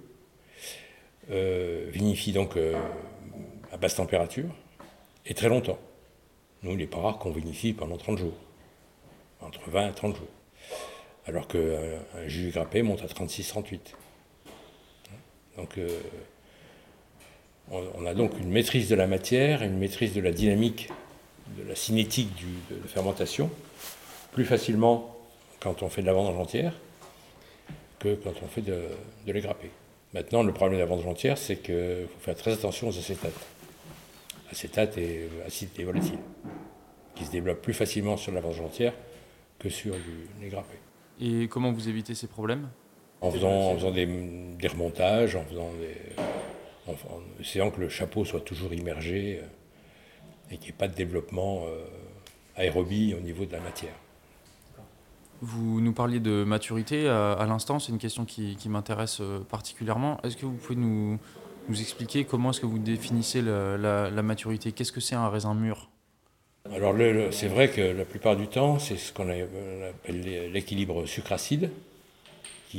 [1.30, 2.56] euh, vinifie donc
[3.72, 4.54] à basse température
[5.26, 5.78] et très longtemps.
[6.62, 8.34] Nous, il n'est pas rare qu'on vinifie pendant 30 jours
[9.42, 10.28] entre 20 et 30 jours.
[11.26, 13.78] Alors qu'un euh, jus grappé monte à 36-38.
[15.56, 16.00] Donc euh,
[17.70, 20.90] On, a donc une maîtrise de la matière, une maîtrise de la dynamique,
[21.58, 22.30] de la cinétique
[22.70, 23.50] de la fermentation,
[24.32, 25.16] plus facilement
[25.60, 26.72] quand on fait de la vendange entière
[27.98, 28.82] que quand on fait de,
[29.26, 29.70] de l'égrappé.
[30.14, 33.46] Maintenant, le problème de la vendange entière, c'est qu'il faut faire très attention aux acétates.
[34.50, 36.18] Acétate et acidité volatile,
[37.14, 38.94] qui se développent plus facilement sur la vendange entière
[39.60, 39.94] que sur
[40.40, 40.76] l'égrappé.
[41.20, 42.68] Et comment vous évitez ces problèmes?
[43.20, 44.06] En faisant, faisant des,
[44.66, 46.22] remontages, en faisant des,
[46.88, 46.94] en,
[47.38, 49.46] essayant que le chapeau soit toujours immergé euh,
[50.50, 51.84] et qu'il n'y ait pas de développement euh,
[52.56, 53.94] aérobie au niveau de la matière.
[55.42, 60.18] Vous nous parliez de maturité à, l'instant, c'est une question qui, m'intéresse euh, particulièrement.
[60.22, 61.18] Est-ce que vous pouvez nous,
[61.68, 64.72] nous expliquer comment est-ce que vous définissez la, maturité?
[64.72, 65.89] Qu'est-ce que c'est un raisin mûr?
[66.66, 66.94] Alors
[67.32, 71.06] c'est vrai que la plupart du temps, c'est ce qu'on appelle l'équilibre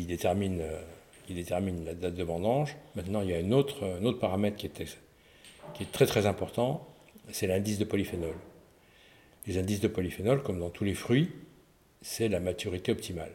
[0.06, 0.80] détermine, euh,
[1.26, 2.78] qui détermine la date de vendange.
[2.96, 4.98] Maintenant, il y a un autre, un autre paramètre qui est,
[5.74, 6.88] qui est très très important,
[7.32, 8.36] c'est l'indice de polyphénol.
[9.48, 11.30] Les indices de polyphénol, comme dans tous les fruits,
[12.02, 13.34] c'est la maturité optimale.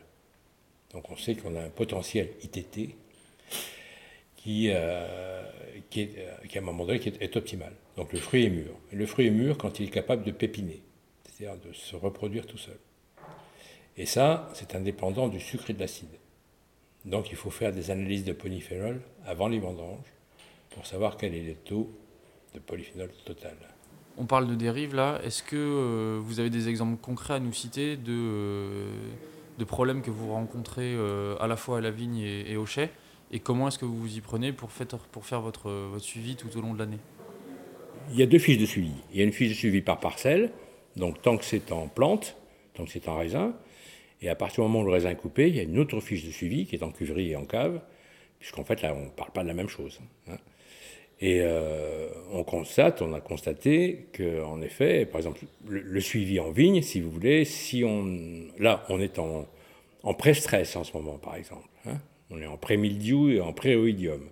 [0.93, 2.95] Donc on sait qu'on a un potentiel ITT
[4.47, 5.43] qui, euh,
[5.91, 7.73] qui, est, euh, qui, à un moment donné qui est, optimal.
[7.97, 8.71] Donc le fruit est mûr.
[8.93, 10.83] Le fruit est mûr quand il est capable de pépiner,
[11.25, 12.79] c'est-à-dire de se reproduire tout seul.
[13.97, 16.15] Et ça, c'est indépendant du sucre et de l'acide.
[17.05, 20.13] Donc il faut faire des analyses de polyphénol avant les vendanges
[20.71, 21.91] pour savoir quel est le taux
[22.55, 23.57] de polyphénol total.
[24.17, 25.19] On parle de dérive là.
[25.25, 28.87] Est-ce que euh, vous avez des exemples concrets à nous citer de,
[29.67, 30.97] problèmes que vous rencontrez
[31.41, 32.91] à la fois à la vigne et, au chai?
[33.33, 36.75] Et comment est-ce que vous vous y prenez pour, faire votre, suivi tout au long
[36.75, 36.99] de l'année?
[38.13, 38.93] Il y a deux fiches de suivi.
[39.13, 40.53] Il y a une fiche de suivi par parcelle,
[40.95, 42.37] donc tant que c'est en plante,
[42.75, 43.55] tant que c'est en raisin.
[44.23, 46.01] Et à partir du moment où le raisin est coupé, il y a une autre
[46.01, 47.81] fiche de suivi qui est en cuverie et en cave,
[48.39, 50.01] puisqu'en fait là on ne parle pas de la même chose.
[50.29, 50.37] Hein.
[51.21, 56.83] Et euh, on constate, on a constaté qu'en effet, par exemple, le, suivi en vigne,
[56.83, 58.07] si vous voulez, si on,
[58.59, 61.67] là, on est en pré-stress en ce moment, par exemple.
[62.31, 64.29] On est en pré-mildiou et en pré-oïdium.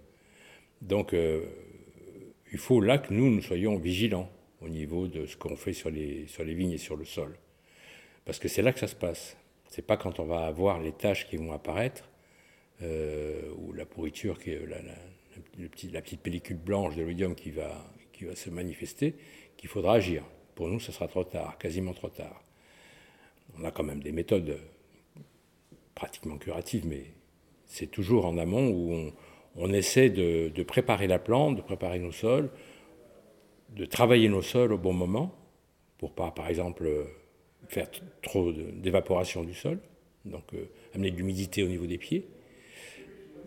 [0.83, 1.45] Donc, euh,
[2.53, 4.31] il faut là que nous, soyons vigilants
[4.61, 7.37] au niveau de ce qu'on fait sur les, vignes et sur le sol.
[8.25, 9.37] Parce que c'est là que ça se passe.
[9.69, 12.09] C'est pas quand on va avoir les taches qui vont apparaître,
[12.83, 14.39] euh, ou la pourriture
[15.57, 19.15] la petite pellicule blanche de l'oïdium qui va, qui va se manifester,
[19.57, 20.25] qu'il faudra agir.
[20.55, 22.43] Pour nous, ce sera trop tard, quasiment trop tard.
[23.59, 24.59] On a quand même des méthodes
[25.95, 27.05] pratiquement curatives, mais
[27.75, 29.11] c'est toujours en amont où
[29.57, 32.49] on, essaie de, préparer la plante, de préparer nos sols,
[33.75, 35.35] de travailler nos sols au bon moment,
[35.99, 36.89] pour pas, par exemple,
[37.67, 37.89] faire
[38.23, 39.81] trop d'évaporation du sol,
[40.25, 42.29] donc euh, amener de l'humidité au niveau des pieds.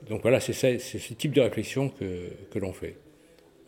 [0.10, 2.98] Donc voilà, c'est ce type de réflexion que, l'on fait.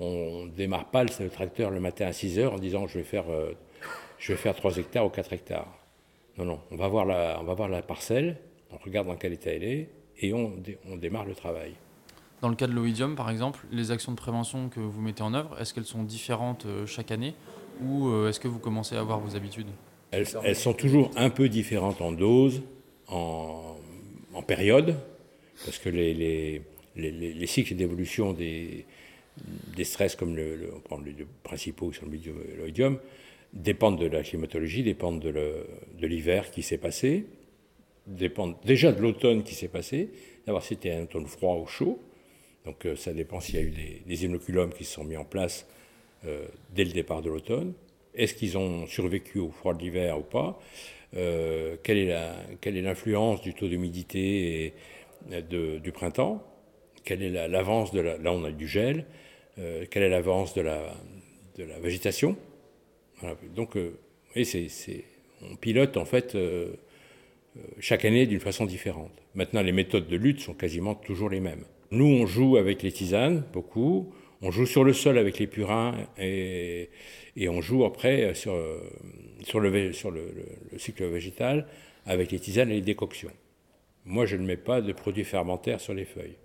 [0.02, 3.06] On ne démarre pas le, tracteur le matin à 6 heures en disant je vais
[3.06, 3.54] faire, euh,
[4.18, 5.74] je vais faire 3 hectares ou 4 hectares.
[6.38, 7.08] Non, non, on va voir
[7.40, 8.38] on va voir la parcelle,
[8.72, 9.90] on regarde dans quel état elle est
[10.20, 10.54] et on,
[10.90, 11.74] on démarre le travail.
[12.42, 15.34] Dans le cas de l'oïdium, par exemple, les actions de prévention que vous mettez en
[15.34, 17.34] œuvre, est-ce qu'elles sont différentes euh, chaque année
[17.82, 19.68] ou euh, est-ce que vous commencez à avoir vos habitudes?
[20.12, 22.62] Elles, elles, sont toujours un peu différentes en dose,
[23.08, 23.76] en,
[24.34, 24.96] en période,
[25.66, 26.62] parce que les, les,
[26.96, 28.86] les, cycles d'évolution des,
[29.76, 32.06] des, stress, comme le, on prend les principaux sur
[32.58, 32.98] l'oïdium,
[33.54, 37.26] dépendent de la climatologie, dépendent de l'hiver qui s'est passé,
[38.10, 40.10] dépendent déjà de l'automne qui s'est passé,
[40.46, 42.00] d'avoir si c'était un automne froid ou chaud.
[42.66, 45.18] Donc euh, ça dépend s'il y a eu des, des, inoculums qui se sont mis
[45.18, 45.68] en place
[46.26, 47.74] euh, dès le départ de l'automne.
[48.16, 50.60] Est-ce qu'ils ont survécu au froid de l'hiver ou pas?
[51.16, 54.74] Euh, Quelle est l'influence du taux d'humidité
[55.50, 56.42] du printemps,
[57.04, 59.06] quelle est l'avance de la, là on a du gel,
[59.58, 60.96] quelle est l'avance de la,
[61.82, 62.38] végétation?
[63.54, 63.78] Donc,
[64.38, 66.38] on pilote en fait
[67.80, 69.12] chaque année d'une façon différente.
[69.36, 71.66] Maintenant, les méthodes de lutte sont quasiment toujours les mêmes.
[71.92, 74.14] Nous, on joue avec les tisanes, beaucoup.
[74.42, 76.90] On joue sur le sol avec les purins et,
[77.36, 78.56] et on joue après sur,
[79.44, 81.68] sur, le, sur le, le cycle végétal
[82.06, 83.32] avec les tisanes et les décoctions.
[84.06, 86.38] Moi, je ne mets pas de produits fermentaires sur les feuilles.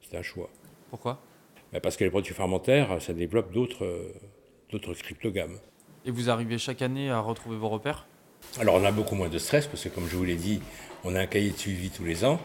[0.00, 0.48] C'est un choix.
[0.88, 1.20] Pourquoi?
[1.72, 5.58] Ben, Parce que les produits fermentaires, ça développe d'autres cryptogames.
[6.04, 8.06] Et vous arrivez chaque année à retrouver vos repères?
[8.60, 10.60] Alors, on a beaucoup moins de stress, parce que comme je vous l'ai dit,
[11.04, 12.40] on a un cahier de suivi tous les ans.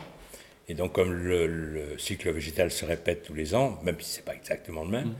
[0.69, 4.23] Et donc, comme le, cycle végétal se répète tous les ans, même si ce n'est
[4.23, 5.15] pas exactement le même, mmh.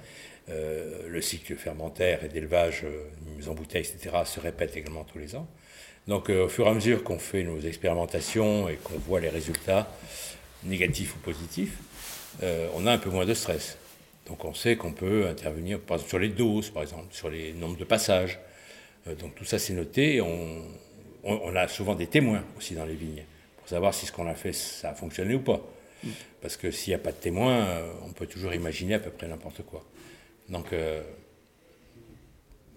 [0.50, 5.20] euh, le cycle fermentaire et d'élevage, euh, mise en bouteille, etc., se répète également tous
[5.20, 5.48] les ans.
[6.08, 9.30] Donc euh, au fur et à mesure qu'on fait nos expérimentations et qu'on voit les
[9.30, 9.92] résultats,
[10.63, 11.78] négatifs ou positifs,
[12.44, 13.78] euh, on a un peu moins de stress.
[14.26, 17.54] Donc on sait qu'on peut intervenir par exemple, sur les doses, par exemple, sur les
[17.54, 18.40] nombres de passages.
[19.08, 20.22] Euh, donc tout ça c'est noté.
[20.22, 23.24] On, a souvent des témoins aussi dans les vignes
[23.58, 25.62] pour savoir si ce qu'on a fait ça a fonctionné ou pas.
[26.41, 29.10] Parce que s'il n'y a pas de témoins, euh, on peut toujours imaginer à peu
[29.10, 29.84] près n'importe quoi.
[30.48, 31.04] Donc euh,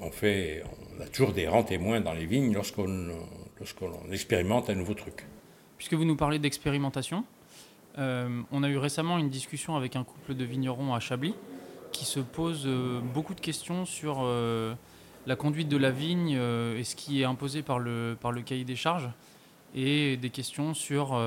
[0.01, 0.65] on, fait,
[0.99, 3.11] on a toujours des rangs témoins dans les vignes lorsqu'on
[4.11, 5.27] expérimente un nouveau truc.
[5.77, 7.25] Puisque vous nous parlez d'expérimentation,
[7.97, 11.35] on a eu récemment une discussion avec un couple de vignerons à Chablis
[11.93, 12.67] qui se pose
[13.15, 14.25] beaucoup de questions sur
[15.27, 18.65] la conduite de la vigne et ce qui est imposé par le, par le cahier
[18.65, 19.09] des charges
[19.75, 21.19] et des questions sur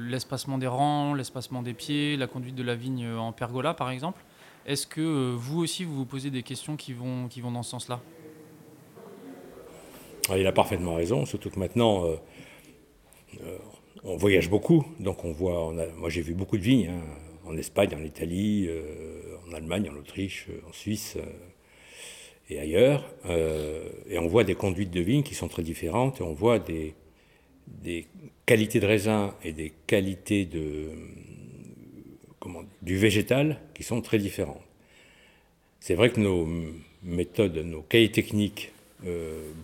[0.00, 4.22] l'espacement des rangs, l'espacement des pieds, la conduite de la vigne en pergola par exemple.
[4.66, 8.00] Est-ce que vous aussi vous vous posez des questions qui vont, dans ce sens-là?
[10.28, 12.04] Ah, Il a parfaitement raison, surtout que maintenant
[14.06, 15.72] on voyage beaucoup, donc on voit.
[15.96, 17.02] moi, j'ai vu beaucoup de vignes hein,
[17.44, 21.22] en Espagne, en Italie, euh, en Allemagne, en Autriche, euh, en Suisse euh,
[22.48, 23.12] et ailleurs.
[24.08, 26.94] et on voit des conduites de vignes qui sont très différentes, et on voit des,
[28.46, 30.90] qualités de raisin et des qualités de,
[32.82, 34.62] du végétal qui sont très différentes.
[35.80, 36.48] C'est vrai que nos
[37.02, 38.70] méthodes, nos cahiers techniques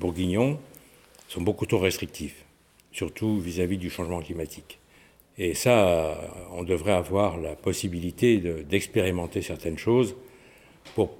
[0.00, 0.58] bourguignons
[1.28, 2.44] sont beaucoup trop restrictifs
[2.92, 4.78] surtout vis-à-vis du changement climatique.
[5.38, 10.14] Et ça, on devrait avoir la possibilité d'expérimenter certaines choses
[10.94, 11.10] pour,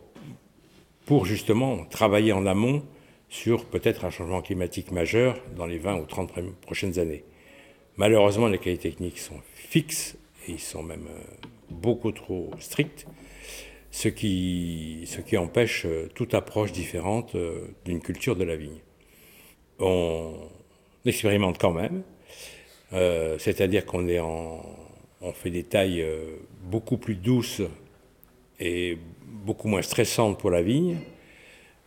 [1.12, 2.82] pour justement travailler en amont
[3.28, 7.22] sur peut-être un changement climatique majeur dans les 20 ou 30 prochaines années.
[7.98, 10.16] Malheureusement, les cahiers techniques sont fixes
[10.48, 13.06] et ils sont même euh, beaucoup trop stricts,
[13.90, 18.80] ce qui, ce qui empêche euh, toute approche différente euh, d'une culture de la vigne.
[19.80, 20.32] On,
[21.04, 22.04] expérimente quand même.
[23.38, 24.64] C'est-à-dire qu'on est en,
[25.20, 26.06] on fait des tailles
[26.62, 27.60] beaucoup plus douces
[28.60, 28.96] et
[29.32, 30.98] beaucoup moins stressantes pour la vigne.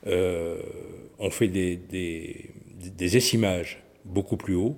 [0.08, 0.62] Euh,
[1.20, 4.78] on fait des, des, essimages beaucoup plus hauts.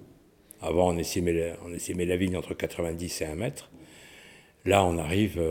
[0.61, 3.71] Avant, on essimait, on essimait la vigne entre 90 et 1 mètre.
[4.65, 5.41] Là, on arrive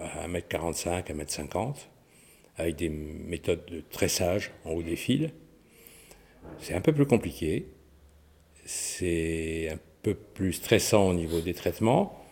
[0.00, 1.74] à 1m45, 1m50,
[2.56, 5.30] avec des méthodes de tressage en haut des fils.
[6.58, 7.66] C'est un peu plus compliqué
[8.68, 12.22] c'est un peu plus stressant au niveau des traitements.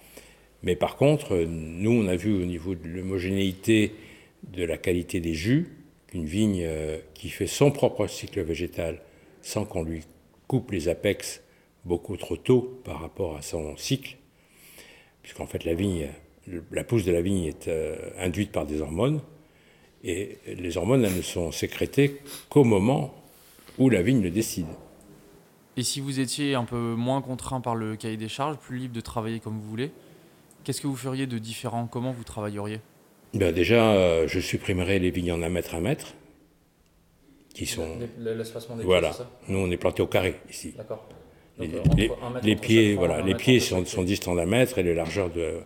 [0.63, 3.93] Mais par contre, nous, on a vu au niveau de l'homogénéité
[4.53, 5.69] de la qualité des jus,
[6.07, 9.01] qu'une vigne euh, qui fait son propre cycle végétal
[9.43, 10.03] sans qu'on lui
[10.47, 11.43] coupe les apex
[11.85, 14.17] beaucoup trop tôt par rapport à son cycle,
[15.23, 16.09] puisqu'en fait la vigne,
[16.73, 19.21] la pousse de la vigne est euh, induite par des hormones,
[20.05, 23.15] et les hormones, ne sont sécrétées qu'au moment
[23.79, 24.67] où la vigne le décide.
[25.77, 28.95] Et si vous étiez un peu moins contraint par le cahier des charges, plus libre
[28.95, 29.91] de travailler comme vous voulez,
[30.65, 31.87] qu'est-ce que vous feriez de différent?
[31.87, 32.81] Comment vous travailleriez?
[33.35, 36.15] Ben Déjà, euh, je supprimerais les vignes en un mètre à mètre.
[37.55, 37.99] Qui sont...
[38.19, 39.13] L'espacement des Voilà.
[39.13, 40.75] ça Nous, on est planté au carré ici.
[40.77, 41.09] D'accord.
[41.59, 41.71] Les,
[42.43, 45.61] les, pieds, voilà, les pieds sont, sont distants d'un mètre et les largeurs, de,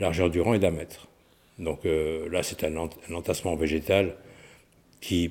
[0.00, 1.06] largeur du rang est d'un mètre.
[1.58, 4.16] Donc euh, là, c'est un, un, entassement végétal
[5.00, 5.30] qui,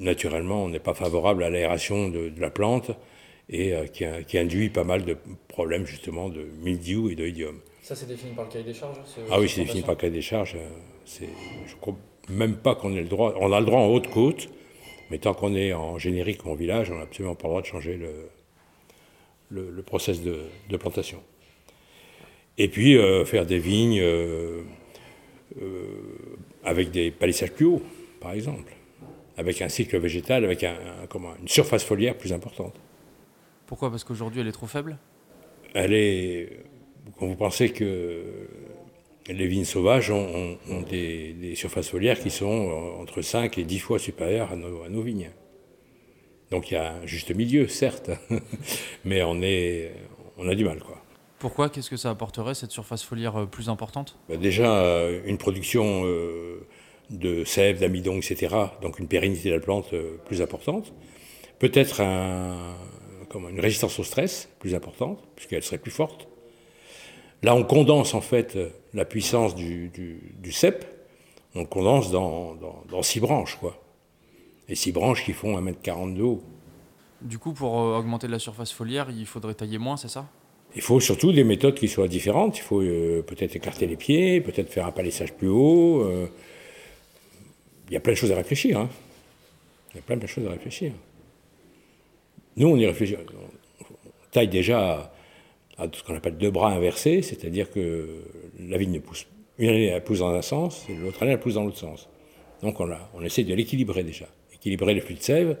[0.00, 2.90] naturellement, n'est pas favorable à l'aération de, de, la plante
[3.48, 5.16] et euh, qui, induit pas mal de
[5.48, 7.60] problèmes justement de mildiou et d'oïdium.
[7.82, 8.96] Ça, c'est défini par le cahier des charges
[9.28, 10.54] Ah oui, c'est défini par le cahier des charges.
[10.56, 10.68] Euh,
[11.04, 11.96] je ne crois
[12.28, 13.34] même pas qu'on ait le droit.
[13.40, 14.48] On a le droit en haute côte,
[15.10, 17.60] mais tant qu'on est en générique ou en village, on n'a absolument pas le droit
[17.60, 18.30] de changer le,
[19.50, 21.20] le, process de, plantation.
[22.56, 24.00] Et puis euh, faire des vignes
[26.64, 27.82] avec des palissages plus hauts,
[28.20, 28.72] par exemple,
[29.36, 30.76] avec un cycle végétal, avec un,
[31.40, 32.74] une surface foliaire plus importante.
[33.66, 33.90] Pourquoi?
[33.90, 34.98] Parce qu'aujourd'hui, elle est trop faible?
[35.74, 36.62] Elle est.
[37.18, 38.22] Quand vous pensez que
[39.28, 44.52] les vignes sauvages ont, des, surfaces foliaires qui sont entre 5 et 10 fois supérieures
[44.52, 45.30] à nos, vignes.
[46.50, 48.10] Donc il y a un juste milieu, certes,
[49.04, 49.92] mais on, est,
[50.38, 50.80] on a du mal.
[50.80, 51.02] Quoi.
[51.38, 51.70] Pourquoi?
[51.70, 54.16] Qu'est-ce que ça apporterait, cette surface foliaire euh, plus importante?
[54.28, 56.66] Bah, Déjà, euh, une production euh,
[57.10, 59.92] de sève, d'amidon, etc., donc une pérennité de la plante
[60.24, 60.92] plus importante.
[61.58, 62.76] Peut-être un,
[63.34, 66.28] une résistance au stress plus importante, puisqu'elle serait plus forte.
[67.42, 68.56] Là, on condense en fait
[68.94, 70.84] la puissance du, du, cep,
[71.54, 72.54] on le condense dans,
[72.88, 73.78] dans, six branches, quoi.
[74.68, 76.42] Et six branches qui font 1m40 de haut.
[77.20, 80.26] Du coup, pour euh, augmenter la surface foliaire, il faudrait tailler moins, c'est ça?
[80.74, 82.58] Il faut surtout des méthodes qui soient différentes.
[82.58, 86.02] Il faut euh, peut-être écarter les pieds, peut-être faire un palissage plus haut.
[86.02, 86.26] Euh.
[87.88, 88.78] Il y a plein de choses à réfléchir.
[88.78, 88.88] Hein.
[89.92, 90.92] Il y a plein de choses à réfléchir.
[92.56, 93.16] Nous, on y réfléchit.
[93.16, 95.12] On taille déjà
[95.78, 98.24] à, ce qu'on appelle deux bras inversés, c'est-à-dire que
[98.58, 99.26] la vigne ne pousse
[99.58, 102.08] Une année, elle pousse dans un sens, et l'autre année, elle pousse dans l'autre sens.
[102.62, 104.26] Donc on, a, on essaie de l'équilibrer déjà.
[104.54, 105.56] Équilibrer le flux de sève,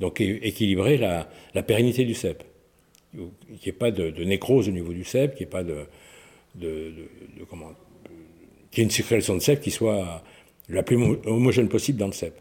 [0.00, 2.44] donc équilibrer la, la pérennité du cep.
[3.12, 5.86] Qu'il n'y ait pas de, nécrose au niveau du cep, qu'il n'y ait pas de,
[6.54, 6.92] de,
[7.48, 7.70] comment,
[8.70, 10.22] qu'il y ait une circulation de cep qui soit
[10.68, 10.96] la plus
[11.26, 12.38] homogène possible dans le cep.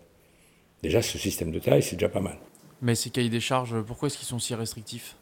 [0.83, 2.37] Déjà, ce système de taille, c'est déjà pas mal.
[2.81, 5.15] Mais ces cahiers des charges, pourquoi est-ce qu'ils sont si restrictifs?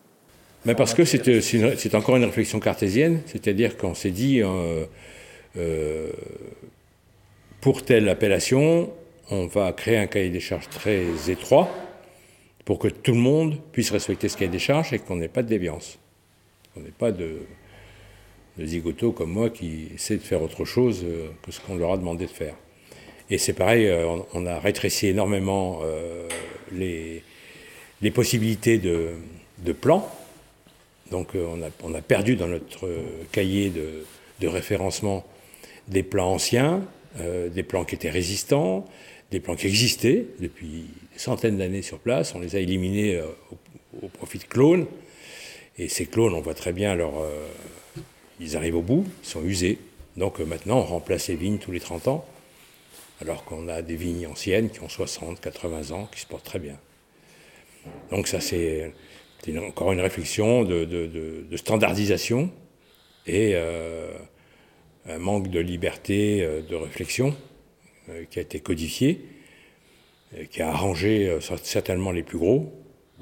[0.65, 4.85] Mais Parce que c'est encore une réflexion cartésienne, c'est-à-dire qu'on s'est dit, euh,
[5.57, 6.11] euh,
[7.61, 8.91] pour telle appellation,
[9.29, 11.69] on va créer un cahier des charges très étroit
[12.63, 15.43] pour que tout le monde puisse respecter ce cahier des charges et qu'on n'ait pas
[15.43, 15.99] de déviance.
[16.75, 17.41] On n'ait pas de,
[18.57, 21.97] de comme moi qui essaie de faire autre chose euh, que ce qu'on leur a
[21.97, 22.55] demandé de faire.
[23.29, 23.91] Et c'est pareil,
[24.33, 25.81] on, a rétréci énormément
[26.71, 27.23] les,
[28.03, 29.13] les possibilités de,
[29.63, 30.07] de plans.
[31.11, 31.47] Donc euh,
[31.83, 32.89] on a, perdu dans notre
[33.31, 35.25] cahier de, référencement
[35.87, 36.81] des plans anciens,
[37.19, 38.85] euh, des plans qui étaient résistants,
[39.31, 42.33] des plans qui existaient depuis des centaines d'années sur place.
[42.35, 43.25] On les a éliminés euh,
[44.01, 44.87] au, profit de clones.
[45.77, 46.97] Et ces clones, on voit très bien,
[48.39, 49.77] ils arrivent au bout, ils sont usés.
[50.15, 52.25] Donc maintenant, on remplace les vignes tous les 30 ans,
[53.19, 56.59] alors qu'on a des vignes anciennes qui ont 60, 80 ans, qui se portent très
[56.59, 56.77] bien.
[58.09, 58.93] Donc ça, c'est
[59.59, 62.51] encore une réflexion de, standardisation
[63.27, 64.11] et euh,
[65.07, 67.35] un manque de liberté euh, de réflexion
[68.09, 69.25] euh, qui a été codifié,
[70.51, 72.73] qui a arrangé certainement les plus gros,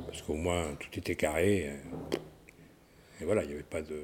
[0.08, 1.70] parce qu'au moins tout était carré.
[3.22, 4.04] Et voilà, il n'y avait pas de,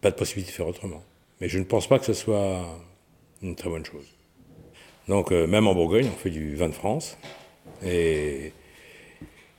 [0.00, 1.02] pas de possibilité de faire autrement.
[1.40, 2.64] Mais je ne pense pas que ce soit
[3.42, 4.06] une très bonne chose.
[5.08, 7.18] Donc même en Bourgogne, on fait du vin de France.
[7.84, 8.52] Et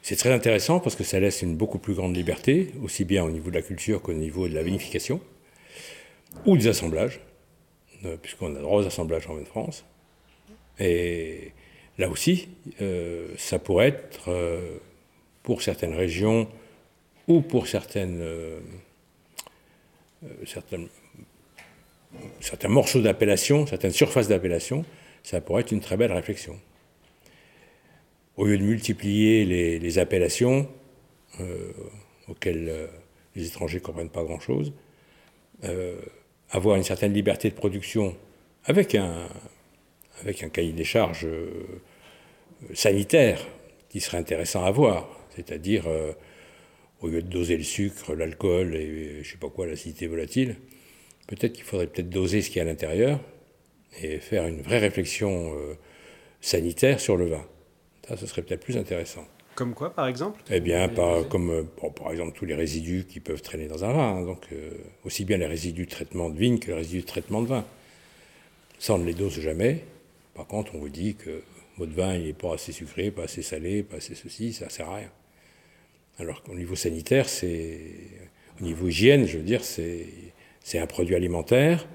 [0.02, 3.30] c'est très intéressant parce que ça laisse une beaucoup plus grande liberté, aussi bien au
[3.30, 5.20] niveau de la culture qu'au niveau de la vinification,
[6.46, 7.20] ou des assemblages,
[8.06, 9.86] euh, puisqu'on a droit aux assemblages en France.
[10.80, 11.52] Et
[11.98, 12.50] là aussi,
[12.82, 14.78] euh, ça pourrait être, euh,
[15.44, 16.48] pour certaines régions
[17.28, 18.24] ou pour certaines,
[20.46, 20.88] certaines
[22.40, 24.86] certains morceaux d'appellation, certaines surfaces d'appellation,
[25.24, 26.60] ça pourrait être une très belle réflexion
[28.38, 30.70] au lieu de multiplier les, appellations
[31.40, 31.72] euh,
[32.28, 32.88] auxquelles euh,
[33.36, 34.74] les étrangers ne comprennent pas grand-chose,
[35.64, 36.00] euh,
[36.52, 38.16] avoir une certaine liberté de production
[38.66, 39.28] avec un,
[40.54, 41.28] cahier des charges
[42.74, 43.40] sanitaire
[43.90, 45.86] qui serait intéressant à voir, c'est-à-dire
[47.02, 50.56] au lieu de doser le sucre, l'alcool et je sais pas quoi, l'acidité volatile,
[51.28, 53.20] peut-être qu'il faudrait peut-être doser ce qu'il y a à l'intérieur
[54.02, 55.54] et faire une vraie réflexion
[56.42, 57.46] sanitaire sur le vin.
[58.08, 59.26] Ça, ce serait peut-être plus intéressant.
[59.56, 60.40] Comme quoi, par exemple?
[60.52, 61.64] Eh bien, par, comme euh,
[61.96, 64.18] par exemple tous les résidus qui peuvent traîner dans un vin.
[64.18, 64.22] Hein.
[64.22, 64.70] donc, euh,
[65.04, 67.66] aussi bien les résidus de traitement de vigne que les résidus de traitement de vin.
[68.80, 69.84] Ça, on ne les dose jamais.
[70.36, 71.42] Par contre, on vous dit que
[71.78, 74.90] votre vin n'est pas assez sucré, pas assez salé, pas assez ceci, ça ne sert
[74.90, 75.12] à rien.
[76.20, 77.80] Alors qu'au niveau sanitaire, c'est.
[78.60, 81.88] Au niveau hygiène, je veux dire, c'est un produit alimentaire.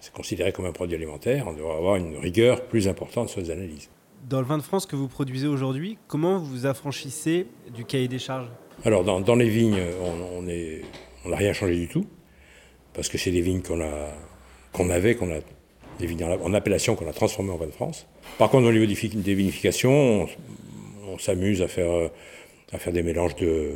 [0.00, 1.46] C'est considéré comme un produit alimentaire.
[1.46, 3.88] On devrait avoir une rigueur plus importante sur les analyses.
[4.28, 8.20] Dans le vin de France que vous produisez aujourd'hui, comment vous affranchissez du cahier des
[8.20, 8.48] charges?
[8.84, 12.06] Alors, dans, les vignes, on n'a rien changé du tout,
[12.94, 15.40] parce que c'est des vignes qu'on avait, qu'on a
[15.98, 18.06] des vignes en appellation qu'on a transformées en vin de France.
[18.38, 20.28] Par contre, au niveau des vinifications,
[21.08, 22.10] on, s'amuse à faire,
[22.92, 23.72] des mélanges de,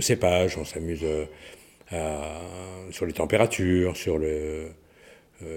[0.00, 1.04] cépages, on s'amuse
[2.90, 4.66] sur les températures, euh,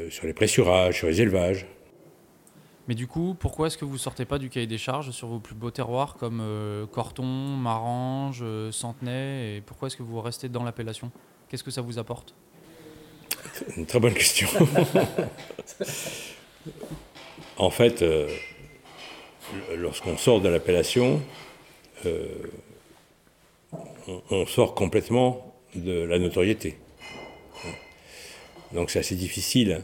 [0.09, 1.65] sur les pressurages, sur les élevages.
[2.87, 5.39] Mais du coup, pourquoi est-ce que vous sortez pas du cahier des charges sur vos
[5.39, 10.49] plus beaux terroirs comme euh, Corton, Marange, euh, Centenay Et pourquoi est-ce que vous restez
[10.49, 11.09] dans l'appellation?
[11.47, 12.35] Qu'est-ce que ça vous apporte?
[13.77, 14.49] Une très bonne question.
[17.57, 18.27] en fait, euh,
[19.75, 21.21] lorsqu'on sort de l'appellation,
[24.29, 26.77] on, sort complètement de la notoriété.
[28.73, 29.83] Donc c'est assez difficile.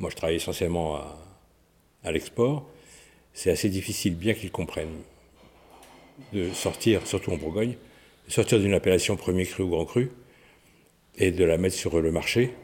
[0.00, 1.23] Moi, je travaille essentiellement à
[2.04, 2.66] à l'export,
[3.32, 5.02] c'est assez difficile, bien qu'ils comprennent,
[6.32, 7.74] de sortir, surtout en Bourgogne,
[8.26, 10.10] de sortir d'une appellation premier cru ou grand cru
[11.16, 12.54] et de la mettre sur le marché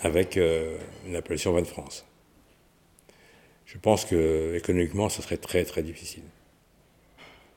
[0.00, 2.06] avec euh, une appellation vin de France.
[3.66, 6.24] Je pense que économiquement, ce serait très très difficile.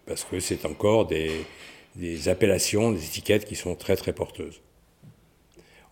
[0.05, 1.45] Parce que c'est encore des,
[2.27, 4.61] appellations, des étiquettes qui sont très très porteuses.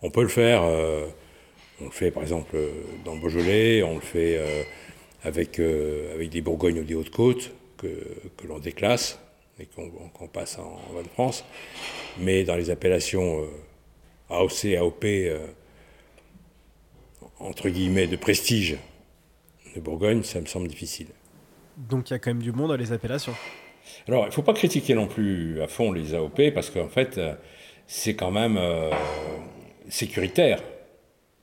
[0.02, 1.06] On peut le faire, euh,
[1.80, 2.56] on le fait par exemple
[3.04, 4.62] dans le Beaujolais, on le fait euh,
[5.24, 7.88] avec, euh, avec des Bourgognes ou des Hautes-Côtes que,
[8.36, 9.18] que l'on déclasse
[9.58, 11.44] et qu'on passe en, en de France.
[12.18, 13.46] Mais dans les appellations euh,
[14.30, 15.46] AOC, AOP, euh,
[17.38, 18.76] entre guillemets, de prestige
[19.74, 21.08] de Bourgogne, ça me semble difficile.
[21.76, 23.34] Donc il y a quand même du monde dans les appellations.
[24.06, 27.20] Alors, il ne faut pas critiquer non plus à fond les AOP, parce qu'en fait,
[27.86, 28.60] c'est quand même
[29.88, 30.62] sécuritaire.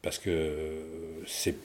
[0.01, 1.55] Parce que c'est,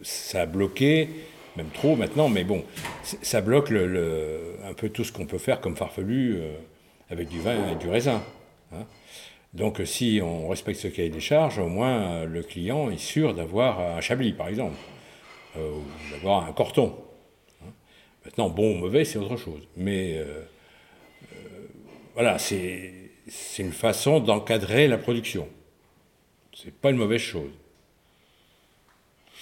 [0.00, 1.08] ça a bloqué,
[1.56, 2.64] même trop maintenant, mais bon,
[3.02, 6.52] ça bloque un peu tout ce qu'on peut faire comme farfelu euh,
[7.10, 8.22] avec du vin et du raisin.
[8.72, 8.84] Hein.
[9.54, 13.80] Donc si on respecte ce cahier des charges, au moins le client est sûr d'avoir
[13.80, 14.76] un chablis, par exemple,
[15.56, 15.82] ou
[16.12, 16.94] d'avoir un corton.
[18.28, 19.66] Maintenant, bon ou mauvais, c'est autre chose.
[19.74, 20.42] Mais euh,
[21.32, 21.36] euh,
[22.12, 23.10] voilà, c'est
[23.58, 25.48] une façon d'encadrer la production.
[26.54, 27.50] C'est pas une mauvaise chose.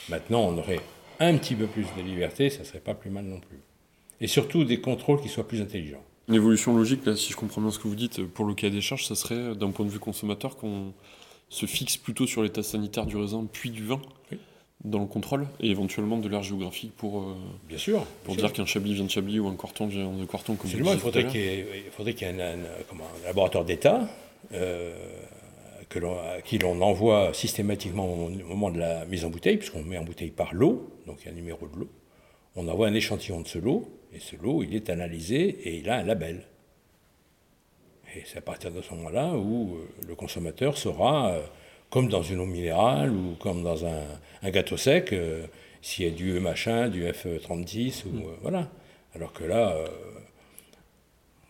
[0.09, 0.81] Maintenant, on aurait
[1.21, 3.59] un petit peu plus de liberté, ça serait pas plus mal non plus.
[4.21, 6.03] Et surtout des contrôles qui soient plus intelligents.
[6.29, 8.71] Une évolution logique, là, si je comprends bien ce que vous dites, pour le cas
[8.71, 10.93] des charges, ça serait, d'un point de vue consommateur, qu'on
[11.49, 14.01] se fixe plutôt sur l'état sanitaire du raisin puis du vin,
[14.85, 17.35] dans le contrôle et éventuellement de l'air géographique pour, euh,
[17.69, 20.55] bien sûr, pour dire qu'un Chablis vient de Chablis ou un Corton vient de Corton.
[20.55, 22.59] Comme Absolument, il faudrait qu'il y, ait, un,
[23.25, 24.09] laboratoire d'État
[24.53, 24.95] euh,
[26.05, 30.05] à qui l'on envoie systématiquement au moment de la mise en bouteille, puisqu'on met en
[30.05, 31.91] bouteille par lot, donc il y a un numéro de lot.
[32.55, 35.91] On envoie un échantillon de ce lot, et ce lot, il est analysé et il
[35.91, 36.45] a un label.
[38.15, 41.39] Et c'est à partir de ce moment-là où euh, le consommateur saura
[41.91, 45.47] comme dans une eau minérale ou comme dans un, gâteau sec, euh,
[45.83, 48.23] s'il y a du machin, du F36, ou mm.
[48.23, 48.71] euh, voilà.
[49.15, 49.87] Alors que là, euh,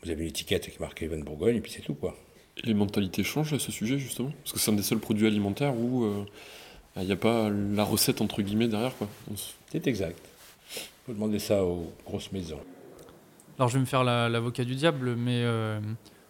[0.02, 2.16] vous avez une étiquette qui marque Even Bourgogne, et puis c'est tout, quoi.
[2.64, 5.74] Les mentalités changent à ce sujet, justement Parce que c'est un des seuls produits alimentaires
[5.74, 6.06] où
[6.96, 9.08] il n'y a pas la recette, entre guillemets, derrière, quoi.
[9.70, 10.18] C'est exact.
[10.74, 12.58] Il faut demander ça aux grosses maisons.
[13.58, 15.44] Alors, je vais me faire l'avocat du diable, mais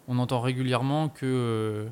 [0.09, 1.87] on entend régulièrement que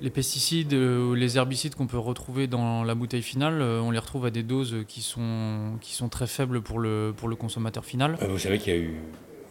[0.00, 3.90] les pesticides euh, ou les herbicides qu'on peut retrouver dans la bouteille finale, euh, on
[3.90, 7.36] les retrouve à des doses qui sont, qui sont très faibles pour le, pour le
[7.36, 8.16] consommateur final.
[8.22, 8.96] Euh, vous savez qu'il y a eu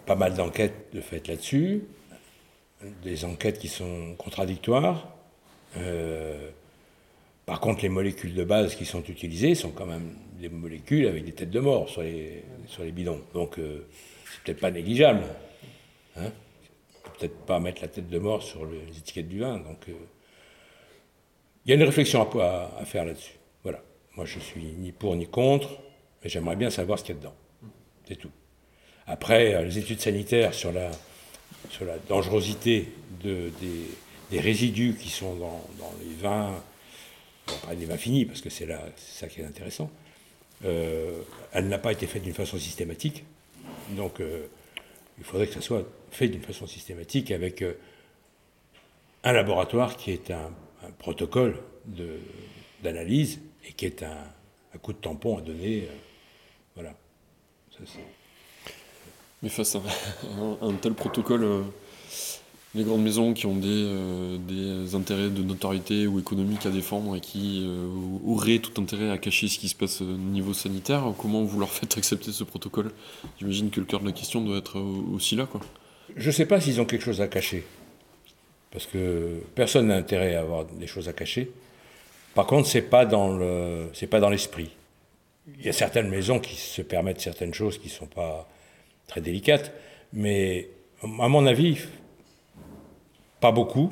[0.05, 1.83] pas mal d'enquêtes de fait là-dessus,
[3.03, 5.07] des enquêtes qui sont contradictoires.
[7.45, 11.25] par contre, les molécules de base qui sont utilisées sont quand même des molécules avec
[11.25, 13.21] des têtes de mort sur les, sur les bidons.
[13.33, 15.23] Donc, c'est peut-être pas négligeable.
[16.17, 16.31] Hein
[17.21, 19.57] peut-être pas mettre la tête de mort sur les étiquettes du vin.
[19.57, 23.35] Donc, il y a une réflexion à, à faire là-dessus.
[23.63, 23.79] Voilà.
[24.15, 25.69] Moi, je suis ni pour ni contre,
[26.23, 27.35] mais j'aimerais bien savoir ce qu'il y a dedans.
[28.07, 28.31] C'est tout.
[29.07, 30.91] Après, euh, les études sanitaires sur la,
[31.71, 32.91] sur la dangerosité
[33.23, 33.51] de,
[34.29, 35.61] des, résidus qui sont dans,
[36.03, 36.53] les vins,
[37.65, 39.89] pas des vins finis, parce que c'est ça qui est intéressant,
[40.63, 43.25] euh, elle n'a pas été faite d'une façon systématique.
[43.89, 44.45] Donc, euh,
[45.17, 47.63] il faudrait que ça soit fait d'une façon systématique avec
[49.23, 50.51] un laboratoire qui est un
[50.97, 51.57] protocole
[52.83, 54.17] d'analyse et qui est un,
[54.81, 55.83] coup de tampon à donner.
[55.83, 55.95] Euh,
[56.75, 56.95] voilà.
[59.43, 59.81] Mais face à
[60.61, 61.61] un, tel protocole, euh,
[62.75, 67.15] les grandes maisons qui ont des, euh, des, intérêts de notoriété ou économiques à défendre
[67.15, 67.67] et qui
[68.25, 71.69] auraient tout intérêt à cacher ce qui se passe au niveau sanitaire, comment vous leur
[71.69, 72.91] faites accepter ce protocole?
[73.39, 75.45] J'imagine que le cœur de la question doit être aussi là.
[75.45, 75.61] Quoi.
[76.15, 77.63] Je ne sais pas s'ils ont quelque chose à cacher
[78.71, 81.51] parce que personne n'a intérêt à avoir des choses à cacher.
[82.33, 84.71] Par contre, le, c'est pas dans l'esprit.
[85.59, 88.47] Il y a certaines maisons qui se permettent certaines choses qui sont pas
[89.11, 89.71] très délicates,
[90.13, 90.69] mais
[91.03, 91.77] à mon avis,
[93.41, 93.91] pas beaucoup.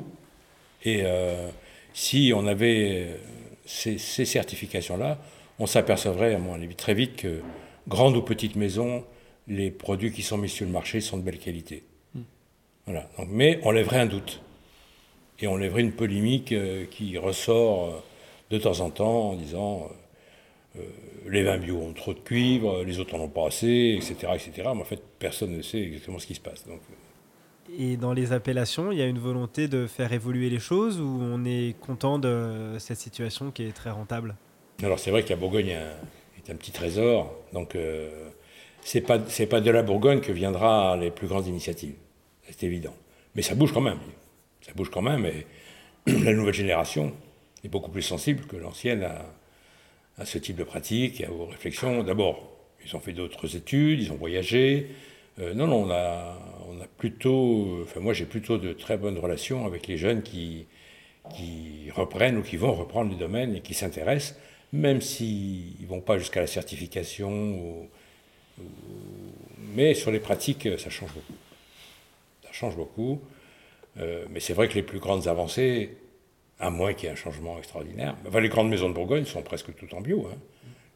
[0.82, 1.48] Et euh,
[1.92, 3.20] si on avait
[3.66, 5.18] ces, certifications-là,
[5.58, 7.42] on s'apercevrait, à mon avis, très vite que,
[7.86, 9.04] grande ou petite maison,
[9.46, 11.84] les produits qui sont mis sur le marché sont de belle qualité.
[12.14, 12.22] Hmm.
[12.86, 13.08] Voilà.
[13.18, 14.40] Donc, mais on lèverait un doute
[15.38, 18.02] et on lèverait une polémique euh, qui ressort euh,
[18.50, 19.94] de temps en temps en disant euh,
[21.28, 24.52] les vins bio ont trop de cuivre, les autres n'en ont pas assez, etc., etc.
[24.74, 26.66] Mais en fait, personne ne sait exactement ce qui se passe.
[26.66, 26.80] Donc,
[27.78, 31.20] et dans les appellations, il y a une volonté de faire évoluer les choses ou
[31.22, 34.34] on est content de cette situation qui est très rentable?
[34.82, 35.76] Alors c'est vrai que la Bourgogne
[36.38, 38.30] est un, petit trésor, donc euh,
[38.80, 41.94] c'est pas c'est pas de la Bourgogne que viendra les plus grandes initiatives,
[42.42, 42.94] c'est évident.
[43.36, 43.98] Mais ça bouge quand même
[44.60, 45.46] ça bouge quand même, et
[46.06, 47.12] la nouvelle génération
[47.64, 49.24] est beaucoup plus sensible que l'ancienne à,
[50.24, 52.02] ce type de pratique et aux réflexions.
[52.02, 52.50] D'abord,
[52.84, 54.88] ils ont fait d'autres études, ils ont voyagé.
[55.38, 56.36] Euh, non, non, on a,
[56.98, 60.66] plutôt, enfin moi j'ai plutôt de très bonnes relations avec les jeunes qui,
[61.34, 64.38] qui reprennent ou qui vont reprendre le domaine et qui s'intéressent,
[64.72, 67.88] même s'ils ne vont pas jusqu'à la certification.
[69.74, 71.38] mais sur les pratiques, ça change beaucoup.
[72.44, 73.20] Ça change beaucoup.
[73.98, 75.96] Euh, mais c'est vrai que les plus grandes avancées,
[76.60, 78.14] À moins qu'il y ait un changement extraordinaire.
[78.28, 80.28] Enfin, les grandes maisons de Bourgogne sont presque toutes en bio.
[80.30, 80.36] hein.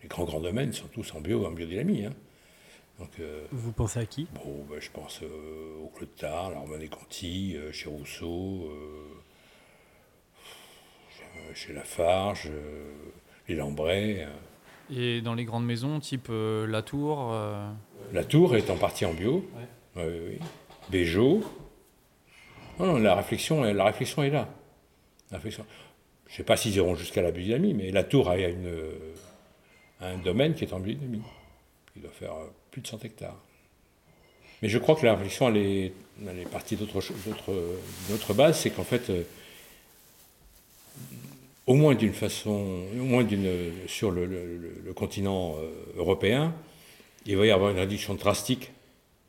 [0.02, 2.04] Les grands grands domaines sont tous en bio, en biodynamie.
[2.04, 2.12] hein.
[2.98, 4.26] Donc, euh, Vous pensez à qui?
[4.44, 8.68] bon, ben, je pense euh, au Clos de Tarbes, à Armand Conti, euh, chez Rousseau,
[8.70, 9.08] euh,
[11.54, 12.92] chez Lafarge, euh,
[13.48, 14.26] les Lambrais.
[14.28, 14.28] euh.
[14.96, 17.68] Et dans les grandes maisons, type euh, La Tour, euh,
[18.12, 19.48] La Tour est en partie en bio.
[19.96, 20.38] Oui, oui, oui.
[20.90, 21.40] Béjot.
[22.78, 24.48] Non, non, la réflexion, la réflexion est là.
[26.26, 28.92] Je ne sais pas s'ils iront jusqu'à la biodynamie, mais la Tour a euh,
[30.00, 31.22] un domaine qui est en biodynamie.
[31.96, 33.38] Il doit faire euh, plus de 100 hectares.
[34.62, 35.92] Mais je crois que la réflexion, elle est,
[36.26, 39.22] elle est partie d'autre base, c'est qu'en fait, euh,
[41.66, 42.50] au moins d'une façon,
[42.92, 45.56] au moins d'une, sur le, le- continent
[45.96, 46.54] européen,
[47.26, 48.70] il va y avoir une réduction drastique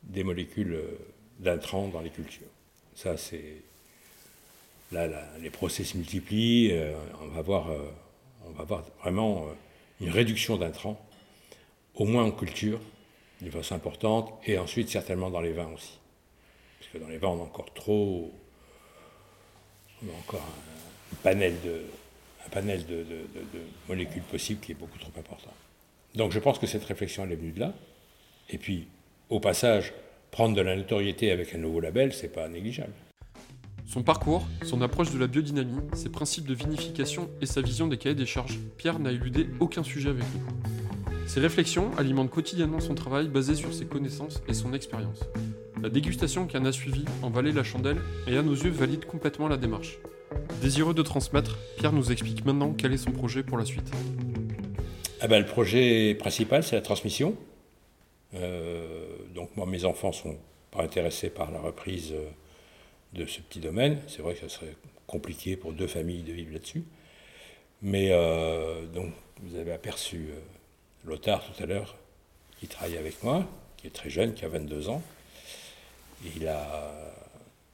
[0.04, 0.78] des molécules
[1.40, 2.46] d'intrants dans les cultures.
[2.94, 3.62] Ça, c'est.
[4.92, 5.08] Là,
[5.40, 7.90] les procès se multiplient, euh, on, va voir, euh,
[8.46, 9.52] on va vraiment euh,
[10.00, 11.00] une réduction d'intrants,
[11.96, 12.80] au moins en culture,
[13.40, 15.98] d'une façon importante, et ensuite certainement dans les vins aussi.
[16.78, 18.32] Parce que dans les vins, on a encore trop.
[20.02, 21.82] On a encore un, panel de-
[22.50, 25.52] de molécules possibles qui est beaucoup trop important.
[26.14, 27.74] Donc je pense que cette réflexion, elle est venue de là.
[28.50, 28.86] Et puis,
[29.30, 29.92] au passage,
[30.30, 32.92] prendre de la notoriété avec un nouveau label, c'est pas négligeable.
[33.86, 37.96] Son parcours, son approche de la biodynamie, ses principes de vinification et sa vision des
[37.96, 41.16] cahiers des charges, Pierre n'a éludé aucun sujet avec nous.
[41.28, 45.20] Ses réflexions alimentent quotidiennement son travail basé sur ses connaissances et son expérience.
[45.80, 49.04] La dégustation qui en a suivi en valait la chandelle et à nos yeux valide
[49.04, 49.98] complètement la démarche.
[50.60, 53.90] Désireux de transmettre, Pierre nous explique maintenant quel est son projet pour la suite.
[55.20, 57.36] Ah ben, le projet principal, c'est la transmission.
[58.34, 60.36] Euh, donc moi, mes enfants sont
[60.72, 62.28] pas intéressés par la reprise euh,
[63.12, 64.00] de ce petit domaine.
[64.08, 64.76] C'est vrai que ce serait
[65.06, 66.84] compliqué pour deux familles de vivre là-dessus.
[67.82, 70.40] Mais euh, donc, vous avez aperçu euh,
[71.04, 71.96] Lothar tout à l'heure,
[72.58, 73.46] qui travaille avec moi,
[73.76, 75.02] qui est très jeune, qui a 22 ans.
[76.34, 76.92] Il a,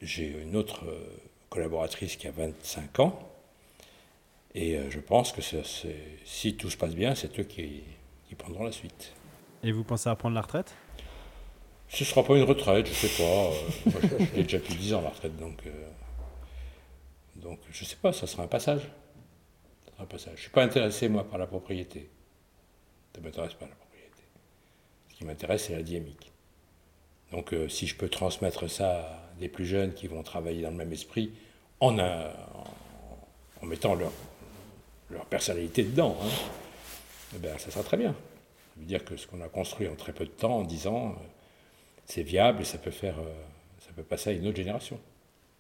[0.01, 0.99] j'ai une autre euh,
[1.49, 3.29] collaboratrice qui a 25 ans.
[4.55, 5.41] Et je pense que
[6.27, 7.81] si tout se passe bien, c'est eux qui,
[8.29, 9.15] qui prendront la suite.
[9.63, 10.75] Et vous pensez à prendre la retraite?
[11.93, 13.51] Ce ne sera pas une retraite, je sais pas.
[13.51, 15.71] euh, J'ai déjà plus de 10 ans la retraite, donc, euh,
[17.37, 18.89] donc je sais pas, ça sera un passage.
[19.99, 20.33] Un passage.
[20.35, 22.09] Je ne suis pas intéressé, moi, par la propriété.
[23.15, 24.23] Ça ne m'intéresse pas, la propriété.
[25.11, 26.33] Ce qui m'intéresse, c'est la dynamique.
[27.31, 30.71] Donc euh, si je peux transmettre ça à des plus jeunes qui vont travailler dans
[30.71, 31.33] le même esprit,
[31.81, 34.13] en, en, mettant leur,
[35.11, 36.29] leur personnalité dedans, hein,
[37.35, 38.13] eh ben, ça sera très bien.
[38.13, 40.87] Ça veut dire que ce qu'on a construit en très peu de temps, en 10
[40.87, 41.17] ans,
[42.05, 43.33] c'est viable et ça peut, faire, euh,
[43.81, 44.99] ça peut passer à une autre génération.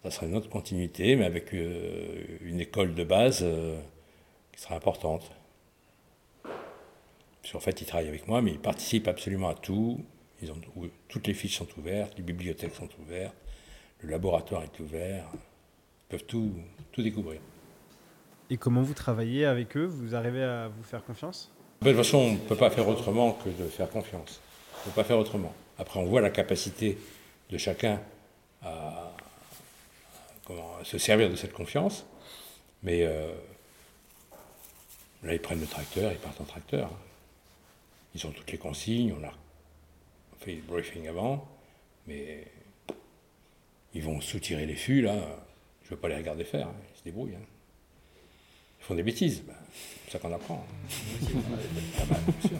[0.02, 3.78] Ça sera une autre continuité, mais avec euh, une école de base euh,
[4.52, 5.30] qui sera importante.
[6.42, 10.00] Parce qu'en fait, ils travaillent avec moi, mais ils participent absolument à tout.
[10.42, 13.34] Ils ont, ou- toutes les fiches sont ouvertes, les bibliothèques sont ouvertes,
[14.00, 15.24] le laboratoire est ouvert.
[15.34, 16.52] Ils peuvent tout,
[16.90, 17.40] tout découvrir.
[18.50, 19.86] Et comment vous travaillez avec eux?
[19.86, 21.50] Vous arrivez à vous faire confiance?
[21.80, 24.40] De toute façon, on ne peut pas faire autrement que de faire confiance.
[24.84, 25.54] On ne peut pas faire autrement.
[25.82, 26.96] Après, on voit la capacité
[27.50, 28.00] de chacun
[28.62, 29.16] à, à-
[30.44, 32.06] comment, à se servir de cette confiance.
[32.84, 33.34] Mais euh,
[35.24, 36.88] là, ils prennent le tracteur, ils partent en tracteur.
[38.14, 39.32] Ils ont toutes les consignes, on a
[40.40, 41.48] fait le briefing avant,
[42.06, 42.46] mais
[43.92, 45.14] ils vont soutirer les fûts, là.
[45.82, 46.74] Je ne veux pas les regarder faire, hein.
[46.94, 47.34] ils se débrouillent.
[47.34, 47.46] hein.
[48.80, 49.54] Ils font des bêtises, ben,
[50.04, 50.64] c'est ça qu'on apprend.
[51.98, 52.58] Ah bien sûr.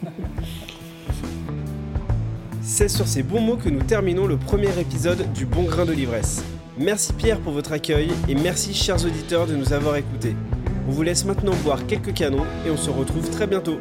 [2.65, 5.93] C'est sur ces bons mots que nous terminons le premier épisode du Bon Grain de
[5.93, 6.45] l'Ivresse.
[6.79, 10.37] Merci Pierre pour votre accueil et merci chers auditeurs de nous avoir écoutés.
[10.89, 13.79] On vous laisse maintenant boire quelques canons et on se retrouve très bientôt.